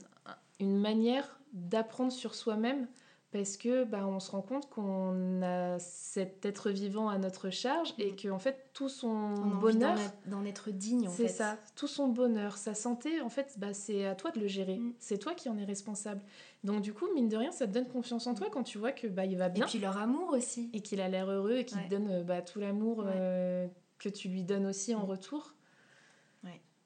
une 0.59 0.77
manière 0.77 1.39
d'apprendre 1.53 2.11
sur 2.11 2.35
soi-même. 2.35 2.87
Parce 3.29 3.57
que 3.57 3.83
bah, 3.83 4.07
on 4.07 4.21
se 4.21 4.31
rend 4.31 4.41
compte 4.41 4.69
qu'on 4.69 5.41
a 5.43 5.77
cet 5.79 6.45
être 6.45 6.69
vivant 6.71 7.09
à 7.09 7.17
notre 7.17 7.49
charge 7.49 7.93
et 7.99 8.15
que 8.15 8.29
en 8.29 8.39
fait 8.39 8.69
tout 8.73 8.87
son 8.87 9.33
bonheur, 9.59 9.97
d'en 10.27 10.45
être, 10.45 10.71
digne, 10.71 11.09
en 11.09 11.11
c'est 11.11 11.27
ça, 11.27 11.57
tout 11.75 11.87
son 11.87 12.07
bonheur, 12.07 12.55
sa 12.55 12.73
santé, 12.73 13.19
en 13.21 13.27
fait, 13.29 13.55
bah, 13.57 13.73
c'est 13.73 14.05
à 14.05 14.15
toi 14.15 14.31
de 14.31 14.39
le 14.39 14.47
gérer. 14.47 14.77
Mm. 14.77 14.93
C'est 14.99 15.17
toi 15.17 15.33
qui 15.33 15.49
en 15.49 15.57
es 15.57 15.65
responsable. 15.65 16.21
Donc 16.63 16.81
du 16.81 16.93
coup, 16.93 17.05
mine 17.15 17.27
de 17.27 17.35
rien, 17.35 17.51
ça 17.51 17.67
te 17.67 17.73
donne 17.73 17.87
confiance 17.89 18.27
en 18.27 18.33
toi 18.33 18.47
quand 18.49 18.63
tu 18.63 18.77
vois 18.77 18.93
que 18.93 19.07
bah, 19.07 19.25
il 19.25 19.37
va 19.37 19.47
Et 19.47 19.51
bien 19.51 19.65
puis 19.65 19.79
leur 19.79 19.97
amour 19.97 20.29
aussi. 20.31 20.69
et 20.73 20.79
qu'il 20.79 21.01
a 21.01 21.09
l'air 21.09 21.29
heureux 21.29 21.57
et 21.57 21.65
qu'il 21.65 21.77
Ouais. 21.79 21.83
te 21.83 21.89
donne 21.89 22.23
bah, 22.23 22.41
tout 22.41 22.61
l'amour 22.61 22.99
Ouais. 22.99 23.05
euh, 23.13 23.67
que 23.99 24.07
tu 24.07 24.29
lui 24.29 24.43
donnes 24.43 24.65
aussi 24.67 24.95
en 24.95 25.01
Mm. 25.03 25.09
retour. 25.09 25.53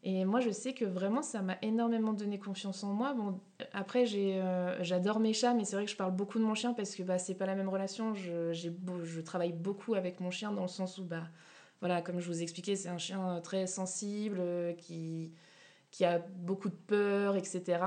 Et 0.04 0.26
moi, 0.26 0.40
je 0.40 0.50
sais 0.50 0.74
que 0.74 0.84
vraiment, 0.84 1.22
ça 1.22 1.42
m'a 1.44 1.58
énormément 1.62 2.14
donné 2.14 2.40
confiance 2.40 2.84
en 2.84 2.92
moi. 2.94 3.14
Bon, 3.14 3.40
après, 3.72 4.06
euh, 4.16 4.76
j'adore 4.82 5.20
mes 5.20 5.34
chats, 5.34 5.54
mais 5.54 5.64
c'est 5.64 5.76
vrai 5.76 5.86
que 5.86 5.92
je 5.92 5.96
parle 5.96 6.16
beaucoup 6.16 6.40
de 6.40 6.44
mon 6.44 6.56
chien 6.56 6.74
parce 6.74 6.96
que 6.96 7.04
bah, 7.04 7.20
c'est 7.20 7.36
pas 7.36 7.46
la 7.46 7.56
même 7.56 7.70
relation. 7.70 8.16
Je, 8.16 8.52
je 8.52 9.22
travaille 9.22 9.54
beaucoup 9.54 9.94
avec 9.94 10.20
mon 10.20 10.32
chien 10.32 10.52
dans 10.52 10.64
le 10.64 10.68
sens 10.68 10.98
où, 10.98 11.04
bah, 11.04 11.24
voilà, 11.82 12.02
comme 12.02 12.20
je 12.20 12.28
vous 12.28 12.42
expliquais, 12.42 12.76
c'est 12.76 12.90
un 12.90 13.00
chien 13.00 13.38
euh, 13.38 13.40
très 13.42 13.68
sensible, 13.68 14.38
euh, 14.40 14.74
qui, 14.74 15.34
qui 15.90 16.06
a 16.06 16.20
beaucoup 16.20 16.70
de 16.70 16.76
peur, 16.76 17.36
etc. 17.36 17.80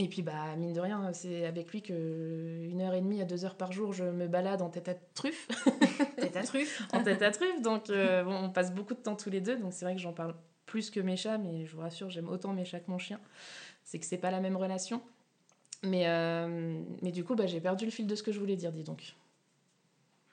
Et 0.00 0.08
puis, 0.08 0.22
bah, 0.22 0.56
mine 0.56 0.72
de 0.72 0.80
rien, 0.80 1.12
c'est 1.12 1.46
avec 1.46 1.70
lui 1.70 1.80
que 1.80 2.64
une 2.68 2.80
heure 2.80 2.94
et 2.94 3.00
demie 3.00 3.22
à 3.22 3.24
deux 3.24 3.44
heures 3.44 3.56
par 3.56 3.70
jour, 3.70 3.92
je 3.92 4.04
me 4.04 4.26
balade 4.26 4.62
en 4.62 4.68
tête 4.68 4.88
à 4.88 4.94
truffe. 4.94 5.48
tête 6.16 6.36
à 6.36 6.42
truffe. 6.42 6.82
en 6.92 7.04
tête 7.04 7.22
à 7.22 7.30
truffe. 7.30 7.62
Donc, 7.62 7.88
euh, 7.90 8.24
bon, 8.24 8.34
on 8.34 8.50
passe 8.50 8.74
beaucoup 8.74 8.94
de 8.94 8.98
temps 9.00 9.14
tous 9.14 9.30
les 9.30 9.40
deux. 9.40 9.56
Donc, 9.56 9.72
c'est 9.72 9.84
vrai 9.84 9.94
que 9.94 10.00
j'en 10.00 10.12
parle 10.12 10.34
plus 10.74 10.90
que 10.90 10.98
mes 10.98 11.14
chats, 11.14 11.38
mais 11.38 11.66
je 11.66 11.76
vous 11.76 11.82
rassure, 11.82 12.10
j'aime 12.10 12.28
autant 12.28 12.52
mes 12.52 12.64
chats 12.64 12.80
que 12.80 12.90
mon 12.90 12.98
chien. 12.98 13.20
C'est 13.84 14.00
que 14.00 14.06
c'est 14.06 14.18
pas 14.18 14.32
la 14.32 14.40
même 14.40 14.56
relation. 14.56 15.00
Mais, 15.84 16.08
euh, 16.08 16.82
mais 17.00 17.12
du 17.12 17.22
coup, 17.22 17.36
bah, 17.36 17.46
j'ai 17.46 17.60
perdu 17.60 17.84
le 17.84 17.92
fil 17.92 18.08
de 18.08 18.14
ce 18.16 18.24
que 18.24 18.32
je 18.32 18.40
voulais 18.40 18.56
dire, 18.56 18.72
dis 18.72 18.82
donc. 18.82 19.14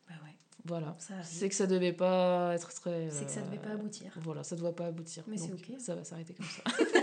Bah 0.09 0.15
ouais. 0.23 0.33
Voilà. 0.65 0.97
C'est 1.21 1.47
que 1.47 1.53
ça 1.53 1.67
devait 1.67 1.93
pas 1.93 2.55
être 2.55 2.73
très. 2.73 3.11
C'est 3.11 3.25
que 3.25 3.31
ça 3.31 3.41
devait 3.41 3.59
pas 3.59 3.69
aboutir. 3.69 4.11
Voilà, 4.15 4.43
ça 4.43 4.55
doit 4.55 4.75
pas 4.75 4.87
aboutir. 4.87 5.23
Mais 5.27 5.37
c'est 5.37 5.53
ok. 5.53 5.73
Ça 5.77 5.93
va 5.93 6.03
s'arrêter 6.03 6.33
comme 6.33 6.47
ça. 6.47 6.63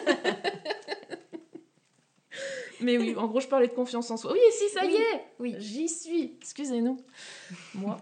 Mais 2.81 2.99
oui, 2.99 3.15
en 3.17 3.29
gros, 3.29 3.39
je 3.39 3.47
parlais 3.47 3.69
de 3.69 3.73
confiance 3.73 4.11
en 4.11 4.17
soi. 4.17 4.33
Oui, 4.33 4.41
si, 4.51 4.69
ça 4.71 4.85
y 4.85 4.97
est 4.97 5.27
Oui. 5.39 5.55
J'y 5.59 5.89
suis. 5.89 6.35
Excusez-nous. 6.41 6.97
Moi. 7.75 8.01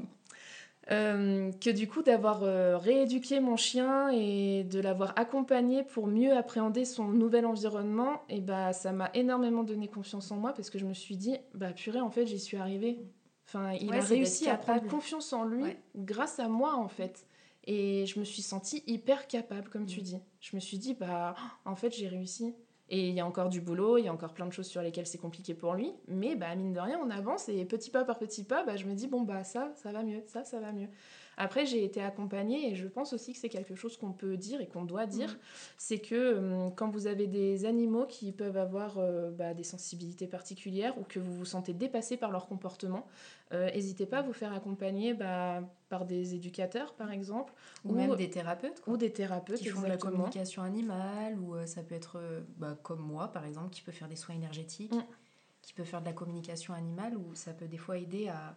Euh, 0.92 1.51
que 1.61 1.70
du 1.70 1.88
coup, 1.88 2.03
d'avoir 2.03 2.44
euh, 2.44 2.79
rééduqué 2.79 3.40
mon 3.40 3.57
chien 3.57 4.09
et 4.11 4.62
de 4.62 4.79
l'avoir 4.79 5.14
accompagné 5.16 5.83
pour 5.83 6.07
mieux 6.07 6.33
appréhender 6.33 6.85
son 6.85 7.09
nouvel 7.09 7.44
environnement, 7.44 8.22
et 8.29 8.40
bah, 8.40 8.72
ça 8.72 8.92
m'a 8.92 9.11
énormément 9.14 9.64
donné 9.64 9.88
confiance 9.88 10.31
en 10.31 10.37
moi 10.37 10.53
parce 10.53 10.70
que 10.70 10.79
je 10.79 10.87
me 10.87 10.94
suis 10.94 11.16
dit, 11.16 11.37
bah 11.55 11.72
purée, 11.72 12.01
en 12.01 12.11
fait, 12.11 12.27
j'y 12.27 12.38
suis 12.38 12.57
arrivée. 12.57 13.01
Enfin, 13.49 13.72
il 13.72 13.92
a 13.92 14.01
réussi 14.01 14.49
à 14.49 14.57
prendre 14.57 14.87
confiance 14.87 15.33
en 15.33 15.44
lui 15.44 15.64
grâce 15.96 16.38
à 16.38 16.49
moi, 16.49 16.77
en 16.77 16.88
fait. 16.88 17.27
Et 17.64 18.07
je 18.07 18.20
me 18.20 18.25
suis 18.25 18.42
sentie 18.42 18.85
hyper 18.87 19.27
capable, 19.27 19.68
comme 19.68 19.87
tu 19.87 20.01
mm. 20.01 20.05
dis. 20.05 20.18
Je 20.40 20.55
me 20.55 20.61
suis 20.61 20.79
dit, 20.79 20.94
bah, 20.94 21.35
en 21.64 21.75
fait, 21.75 21.92
j'ai 21.92 22.07
réussi. 22.07 22.55
Et 22.88 23.09
il 23.09 23.14
y 23.14 23.20
a 23.20 23.27
encore 23.27 23.49
du 23.49 23.61
boulot, 23.61 23.99
il 23.99 24.05
y 24.05 24.09
a 24.09 24.12
encore 24.12 24.33
plein 24.33 24.46
de 24.46 24.53
choses 24.53 24.68
sur 24.68 24.81
lesquelles 24.81 25.07
c'est 25.07 25.18
compliqué 25.18 25.55
pour 25.55 25.75
lui. 25.75 25.92
Mais 26.07 26.37
bah, 26.37 26.55
mine 26.55 26.72
de 26.72 26.81
rien, 26.81 27.01
on 27.03 27.11
avance 27.11 27.49
et 27.49 27.64
petit 27.64 27.90
pas 27.90 28.05
par 28.05 28.18
petit 28.18 28.44
pas, 28.44 28.62
bah, 28.64 28.77
je 28.77 28.85
me 28.85 28.94
dis, 28.94 29.09
bon, 29.09 29.22
bah 29.22 29.42
ça, 29.42 29.72
ça 29.75 29.90
va 29.90 30.03
mieux, 30.03 30.22
ça, 30.27 30.44
ça 30.44 30.61
va 30.61 30.72
mieux. 30.72 30.88
Après, 31.37 31.66
j'ai 31.66 31.85
été 31.85 32.01
accompagnée 32.01 32.70
et 32.70 32.75
je 32.75 32.87
pense 32.87 33.12
aussi 33.12 33.33
que 33.33 33.38
c'est 33.38 33.51
quelque 33.51 33.75
chose 33.75 33.96
qu'on 33.99 34.12
peut 34.12 34.37
dire 34.37 34.61
et 34.61 34.66
qu'on 34.66 34.85
doit 34.85 35.07
dire. 35.07 35.33
Mm. 35.33 35.38
C'est 35.77 35.99
que 35.99 36.37
hum, 36.37 36.75
quand 36.75 36.88
vous 36.88 37.07
avez 37.07 37.27
des 37.27 37.66
animaux 37.66 38.07
qui 38.07 38.33
peuvent 38.33 38.57
avoir 38.57 38.99
euh, 38.99 39.31
bah, 39.31 39.53
des 39.53 39.62
sensibilités 39.62 40.27
particulières 40.27 40.99
ou 40.99 41.03
que 41.03 41.18
vous 41.18 41.35
vous 41.35 41.44
sentez 41.44 41.75
dépassé 41.75 42.16
par 42.16 42.31
leur 42.31 42.46
comportement, 42.46 43.07
euh, 43.53 43.70
n'hésitez 43.70 44.07
pas 44.07 44.18
à 44.18 44.22
vous 44.22 44.33
faire 44.33 44.55
accompagner 44.55 45.12
bah, 45.12 45.62
par 45.90 46.07
des 46.07 46.35
éducateurs, 46.35 46.94
par 46.94 47.12
exemple. 47.12 47.53
Ou, 47.85 47.92
même 47.92 48.16
des 48.16 48.31
thérapeutes. 48.31 48.83
Ou 48.87 48.96
des 48.96 49.12
thérapeutes. 49.12 49.59
Qui 49.59 49.68
font 49.68 49.83
de 49.83 49.88
la 49.88 49.99
communication 49.99 50.62
animale, 50.62 51.38
ou 51.38 51.55
euh, 51.55 51.66
ça 51.66 51.83
peut 51.83 51.94
être 51.94 52.18
bah, 52.57 52.79
comme 52.83 53.01
moi, 53.01 53.29
par 53.29 53.44
exemple, 53.44 53.70
qui 53.70 53.83
peut 53.83 53.92
faire 53.92 54.09
des 54.09 54.16
soins 54.16 54.35
énergétiques, 54.35 54.94
mm. 54.94 55.05
qui 55.61 55.75
peut 55.75 55.85
faire 55.85 56.01
de 56.01 56.07
la 56.07 56.14
communication 56.14 56.72
animale, 56.72 57.14
ou 57.18 57.35
ça 57.35 57.53
peut 57.53 57.68
des 57.68 57.79
fois 57.79 57.99
aider 57.99 58.29
à 58.29 58.57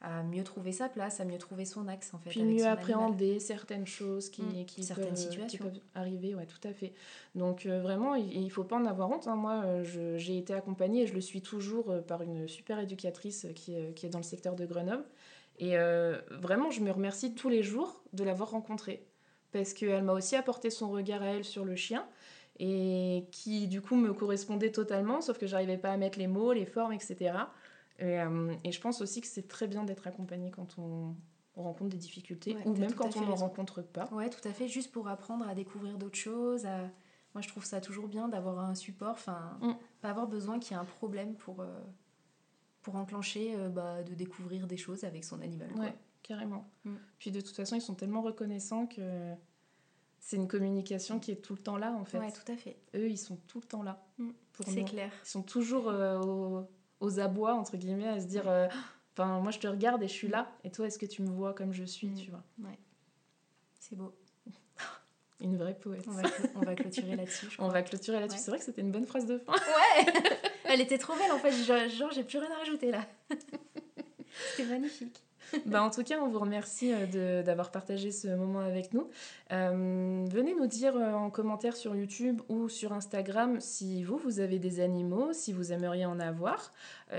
à 0.00 0.22
mieux 0.22 0.44
trouver 0.44 0.70
sa 0.70 0.88
place, 0.88 1.18
à 1.20 1.24
mieux 1.24 1.38
trouver 1.38 1.64
son 1.64 1.88
axe 1.88 2.14
en 2.14 2.18
fait. 2.18 2.30
Puis 2.30 2.44
mieux 2.44 2.66
appréhender 2.66 3.40
certaines 3.40 3.86
choses 3.86 4.30
qui, 4.30 4.42
mm. 4.42 4.64
qui, 4.66 4.84
certaines 4.84 5.08
peuvent, 5.08 5.16
situations. 5.16 5.46
qui 5.46 5.58
peuvent 5.58 5.82
arriver, 5.94 6.34
ouais, 6.34 6.46
tout 6.46 6.68
à 6.68 6.72
fait. 6.72 6.92
Donc 7.34 7.66
euh, 7.66 7.80
vraiment, 7.80 8.14
il 8.14 8.44
ne 8.44 8.48
faut 8.48 8.64
pas 8.64 8.76
en 8.76 8.86
avoir 8.86 9.10
honte. 9.10 9.26
Hein. 9.26 9.34
Moi, 9.34 9.62
euh, 9.64 10.16
j'ai 10.16 10.38
été 10.38 10.54
accompagnée 10.54 11.02
et 11.02 11.06
je 11.06 11.14
le 11.14 11.20
suis 11.20 11.42
toujours 11.42 11.90
euh, 11.90 12.00
par 12.00 12.22
une 12.22 12.46
super 12.46 12.78
éducatrice 12.78 13.46
qui, 13.56 13.74
qui, 13.94 14.06
est 14.06 14.10
dans 14.10 14.20
le 14.20 14.24
secteur 14.24 14.54
de 14.54 14.66
Grenoble. 14.66 15.04
Et 15.60 15.76
vraiment, 16.30 16.70
je 16.70 16.80
me 16.80 16.92
remercie 16.92 17.34
tous 17.34 17.48
les 17.48 17.64
jours 17.64 18.00
de 18.12 18.22
l'avoir 18.22 18.50
rencontrée 18.50 19.04
parce 19.50 19.72
qu'elle 19.72 20.04
m'a 20.04 20.12
aussi 20.12 20.36
apporté 20.36 20.70
son 20.70 20.88
regard 20.88 21.20
à 21.20 21.26
elle 21.26 21.44
sur 21.44 21.64
le 21.64 21.74
chien 21.74 22.06
et 22.60 23.24
qui 23.32 23.66
du 23.66 23.80
coup 23.80 23.96
me 23.96 24.12
correspondait 24.12 24.70
totalement, 24.70 25.20
sauf 25.20 25.36
que 25.36 25.48
j'arrivais 25.48 25.76
pas 25.76 25.90
à 25.90 25.96
mettre 25.96 26.18
les 26.18 26.28
mots, 26.28 26.52
les 26.52 26.64
formes, 26.64 26.92
etc. 26.92 27.32
Euh, 28.00 28.54
et, 28.64 28.72
je 28.72 28.80
pense 28.80 29.00
aussi 29.00 29.20
que 29.20 29.26
c'est 29.26 29.48
très 29.48 29.66
bien 29.66 29.84
d'être 29.84 30.06
accompagné 30.06 30.50
quand 30.50 30.78
on, 30.78 31.14
rencontre 31.56 31.90
des 31.90 31.98
difficultés 31.98 32.56
ou 32.64 32.74
même 32.74 32.94
quand 32.94 33.16
on 33.16 33.22
n'en 33.22 33.34
rencontre 33.34 33.82
pas. 33.82 34.08
Ouais, 34.12 34.30
tout 34.30 34.46
à 34.46 34.52
fait, 34.52 34.68
juste 34.68 34.92
pour 34.92 35.08
apprendre 35.08 35.48
à 35.48 35.56
découvrir 35.56 35.98
d'autres 35.98 36.18
choses. 36.18 36.64
Moi, 37.34 37.42
je 37.42 37.48
trouve 37.48 37.64
ça 37.64 37.80
toujours 37.80 38.08
bien 38.08 38.28
d'avoir 38.28 38.60
un 38.60 38.74
support, 38.74 39.12
enfin, 39.12 39.58
mm. 39.60 39.72
pas 40.00 40.10
avoir 40.10 40.26
besoin 40.26 40.58
qu'il 40.58 40.72
y 40.72 40.74
ait 40.74 40.80
un 40.80 40.84
problème 40.84 41.34
pour, 41.34 41.60
euh, 41.60 41.80
pour 42.82 42.96
enclencher, 42.96 43.54
euh, 43.54 43.68
bah, 43.68 44.02
de 44.02 44.14
découvrir 44.14 44.66
des 44.66 44.76
choses 44.76 45.04
avec 45.04 45.24
son 45.24 45.40
animal. 45.40 45.70
Ouais, 45.76 45.94
carrément. 46.22 46.70
Mm. 46.84 46.94
Puis 47.18 47.30
de 47.30 47.40
toute 47.40 47.54
façon, 47.54 47.76
ils 47.76 47.82
sont 47.82 47.94
tellement 47.94 48.22
reconnaissants 48.22 48.86
que 48.86 49.34
c'est 50.20 50.36
une 50.36 50.48
communication 50.48 51.20
qui 51.20 51.30
est 51.30 51.42
tout 51.42 51.54
le 51.54 51.60
temps 51.60 51.76
là, 51.76 51.92
en 51.92 52.04
fait. 52.04 52.18
Ouais, 52.18 52.32
tout 52.32 52.50
à 52.50 52.56
fait. 52.56 52.78
Eux, 52.94 53.10
ils 53.10 53.18
sont 53.18 53.36
tout 53.46 53.60
le 53.60 53.66
temps 53.66 53.82
là. 53.82 54.06
Mm. 54.18 54.30
C'est 54.66 54.84
clair. 54.84 55.12
Ils 55.24 55.28
sont 55.28 55.42
toujours 55.42 55.86
au 55.86 56.64
aux 57.00 57.20
abois, 57.20 57.54
entre 57.54 57.76
guillemets, 57.76 58.08
à 58.08 58.20
se 58.20 58.26
dire 58.26 58.48
euh, 58.48 58.68
Enfin, 59.18 59.40
moi 59.40 59.50
je 59.50 59.58
te 59.58 59.66
regarde 59.66 60.00
et 60.04 60.06
je 60.06 60.12
suis 60.12 60.28
là, 60.28 60.48
et 60.62 60.70
toi, 60.70 60.86
est-ce 60.86 60.98
que 60.98 61.06
tu 61.06 61.22
me 61.22 61.30
vois 61.30 61.52
comme 61.52 61.72
je 61.72 61.82
suis, 61.82 62.06
mm. 62.06 62.14
tu 62.14 62.30
vois? 62.30 62.44
Ouais. 62.62 62.78
C'est 63.80 63.96
beau. 63.96 64.14
Une 65.40 65.56
vraie 65.56 65.74
poète. 65.74 66.04
On 66.54 66.60
va, 66.60 66.74
clôturer 66.76 67.16
là-dessus. 67.16 67.48
On 67.58 67.68
va 67.68 67.82
clôturer 67.82 68.20
là-dessus. 68.20 68.38
C'est 68.42 68.50
vrai 68.52 68.58
que 68.58 68.64
c'était 68.64 68.82
une 68.82 68.92
bonne 68.92 69.06
phrase 69.06 69.26
de 69.26 69.38
fin. 69.38 69.52
Ouais 69.52 70.12
Elle 70.64 70.80
était 70.80 70.98
trop 70.98 71.14
belle 71.14 71.32
en 71.32 71.38
fait. 71.38 71.50
Genre, 71.52 72.10
j'ai 72.12 72.22
plus 72.22 72.38
rien 72.38 72.50
à 72.50 72.58
rajouter 72.58 72.90
là. 72.92 73.06
c'était 74.50 74.68
magnifique. 74.68 75.20
bah, 75.66 75.82
en 75.82 75.90
tout 75.90 76.02
cas, 76.02 76.20
on 76.20 76.28
vous 76.28 76.38
remercie 76.38 76.92
euh, 76.92 77.42
d'avoir 77.42 77.70
partagé 77.70 78.10
ce 78.10 78.28
moment 78.28 78.60
avec 78.60 78.92
nous. 78.92 79.08
Euh, 79.52 80.24
venez 80.30 80.54
nous 80.54 80.66
dire 80.66 80.96
euh, 80.96 81.12
en 81.12 81.30
commentaire 81.30 81.76
sur 81.76 81.94
YouTube 81.94 82.40
ou 82.48 82.68
sur 82.68 82.92
Instagram 82.92 83.60
si 83.60 84.02
vous, 84.02 84.16
vous 84.16 84.40
avez 84.40 84.58
des 84.58 84.80
animaux, 84.80 85.32
si 85.32 85.52
vous 85.52 85.72
aimeriez 85.72 86.06
en 86.06 86.20
avoir, 86.20 86.72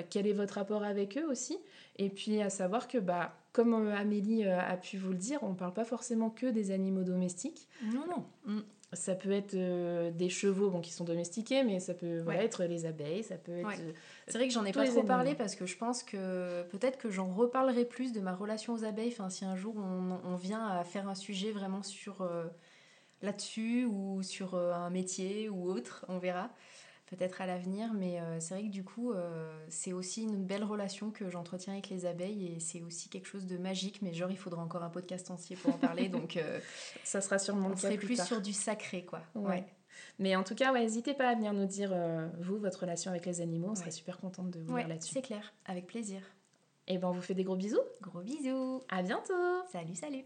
quel 0.10 0.28
est 0.28 0.34
votre 0.34 0.56
rapport 0.56 0.84
avec 0.84 1.18
eux 1.18 1.26
aussi? 1.30 1.58
Et 1.98 2.10
puis 2.10 2.42
à 2.42 2.50
savoir 2.50 2.88
que, 2.88 2.98
bah, 2.98 3.36
comme 3.54 3.74
Amélie 3.90 4.46
a 4.46 4.78
pu 4.78 4.98
vous 4.98 5.12
le 5.12 5.18
dire, 5.18 5.40
on 5.42 5.50
ne 5.50 5.56
parle 5.56 5.74
pas 5.74 5.86
forcément 5.86 6.30
que 6.30 6.46
des 6.46 6.72
animaux 6.72 7.04
domestiques. 7.04 7.68
Non, 7.84 8.06
non. 8.08 8.64
Ça 8.94 9.14
peut 9.14 9.32
être 9.32 9.54
euh, 9.54 10.10
des 10.10 10.30
chevaux 10.30 10.72
bon, 10.72 10.82
qui 10.82 10.92
sont 10.92 11.04
domestiqués, 11.04 11.64
mais 11.64 11.80
ça 11.80 11.94
peut 11.94 12.26
être 12.32 12.64
les 12.64 12.88
abeilles, 12.88 13.24
ça 13.24 13.36
peut 13.36 13.60
être... 13.60 13.68
Euh, 13.68 13.94
c'est 14.26 14.40
vrai 14.40 14.48
que 14.48 14.54
j'en 14.54 14.66
ai 14.66 14.72
pas 14.72 14.88
trop 14.88 15.04
parlé 15.04 15.36
parce 15.36 15.56
que 15.56 15.68
je 15.68 15.78
pense 15.78 16.02
que 16.02 16.64
peut-être 16.64 16.98
que 16.98 17.12
j'en 17.12 17.28
reparlerai 17.28 17.86
plus 17.86 18.14
de 18.14 18.20
ma 18.20 18.34
relation 18.34 18.74
aux 18.74 18.84
abeilles, 18.84 19.12
enfin, 19.12 19.30
si 19.30 19.46
un 19.46 19.56
jour 19.56 19.76
on, 19.78 20.36
vient 20.36 20.66
à 20.66 20.84
faire 20.84 21.08
un 21.08 21.14
sujet 21.14 21.52
vraiment 21.52 21.84
sur 21.84 22.22
euh, 22.22 22.46
là-dessus 23.22 23.86
ou 23.86 24.24
sur 24.24 24.56
un 24.56 24.90
métier 24.90 25.50
ou 25.50 25.70
autre, 25.70 26.06
on 26.08 26.18
verra 26.18 26.50
peut-être 27.10 27.42
à 27.42 27.48
l'avenir, 27.48 27.92
mais 27.94 28.20
euh, 28.20 28.40
c'est 28.40 28.54
vrai 28.54 28.64
que 28.64 28.70
du 28.70 28.84
coup, 28.84 29.12
euh, 29.12 29.52
c'est 29.68 29.94
aussi 29.94 30.24
une 30.24 30.46
belle 30.46 30.64
relation 30.64 31.10
que 31.10 31.30
j'entretiens 31.30 31.74
avec 31.74 31.90
les 31.90 32.06
abeilles 32.06 32.54
et 32.54 32.60
c'est 32.60 32.82
aussi 32.82 33.10
quelque 33.10 33.28
chose 33.28 33.48
de 33.48 33.58
magique, 33.58 34.02
mais 34.02 34.14
genre 34.14 34.30
il 34.30 34.38
faudra 34.38 34.62
encore 34.62 34.84
un 34.84 34.90
podcast 34.90 35.32
entier 35.32 35.56
pour 35.56 35.74
en 35.74 35.78
parler, 35.78 36.08
donc 36.10 36.38
euh, 36.38 36.60
ça 37.04 37.22
sera 37.22 37.40
sûrement 37.40 37.70
on 37.74 37.76
serait 37.76 37.98
plus, 37.98 38.24
sur 38.24 38.42
du 38.42 38.54
sacré, 38.54 39.06
quoi. 39.06 39.22
Ouais. 39.34 39.66
Mais 40.20 40.36
en 40.36 40.44
tout 40.44 40.56
cas, 40.56 40.72
n'hésitez 40.72 41.14
pas 41.14 41.30
à 41.30 41.36
venir 41.36 41.52
nous 41.52 41.66
dire, 41.66 41.94
vous, 42.40 42.58
votre 42.58 42.82
relation 42.82 43.12
avec 43.12 43.26
les 43.26 43.42
animaux, 43.42 43.70
on 43.72 43.76
serait 43.76 43.92
super 43.92 44.18
contente 44.18 44.52
de 44.52 44.60
vous 44.60 44.68
voir 44.68 44.88
là-dessus. 44.88 45.14
C'est 45.14 45.22
clair, 45.22 45.54
avec 45.66 45.88
plaisir. 45.88 46.22
Et 46.88 46.98
ben 46.98 47.10
on 47.10 47.12
vous 47.12 47.22
fait 47.22 47.34
des 47.34 47.44
gros 47.44 47.58
bisous. 47.58 47.78
Gros 48.02 48.22
bisous. 48.22 48.82
À 48.90 49.02
bientôt. 49.04 49.34
Salut, 49.72 49.96
salut. 49.96 50.24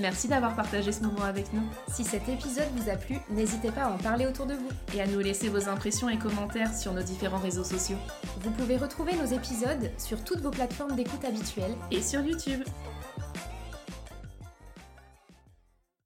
Merci 0.00 0.28
d'avoir 0.28 0.54
partagé 0.54 0.92
ce 0.92 1.02
moment 1.02 1.24
avec 1.24 1.52
nous. 1.52 1.62
Si 1.88 2.04
cet 2.04 2.28
épisode 2.28 2.68
vous 2.76 2.88
a 2.88 2.96
plu, 2.96 3.18
n'hésitez 3.30 3.70
pas 3.70 3.84
à 3.84 3.90
en 3.90 3.98
parler 3.98 4.26
autour 4.26 4.46
de 4.46 4.54
vous. 4.54 4.68
Et 4.94 5.00
à 5.00 5.06
nous 5.06 5.18
laisser 5.18 5.48
vos 5.48 5.68
impressions 5.68 6.08
et 6.08 6.18
commentaires 6.18 6.74
sur 6.74 6.92
nos 6.92 7.02
différents 7.02 7.38
réseaux 7.38 7.64
sociaux. 7.64 7.98
Vous 8.40 8.50
pouvez 8.52 8.76
retrouver 8.76 9.12
nos 9.16 9.26
épisodes 9.26 9.90
sur 9.98 10.22
toutes 10.22 10.40
vos 10.40 10.50
plateformes 10.50 10.94
d'écoute 10.94 11.24
habituelles 11.24 11.74
et 11.90 12.00
sur 12.00 12.20
YouTube. 12.20 12.62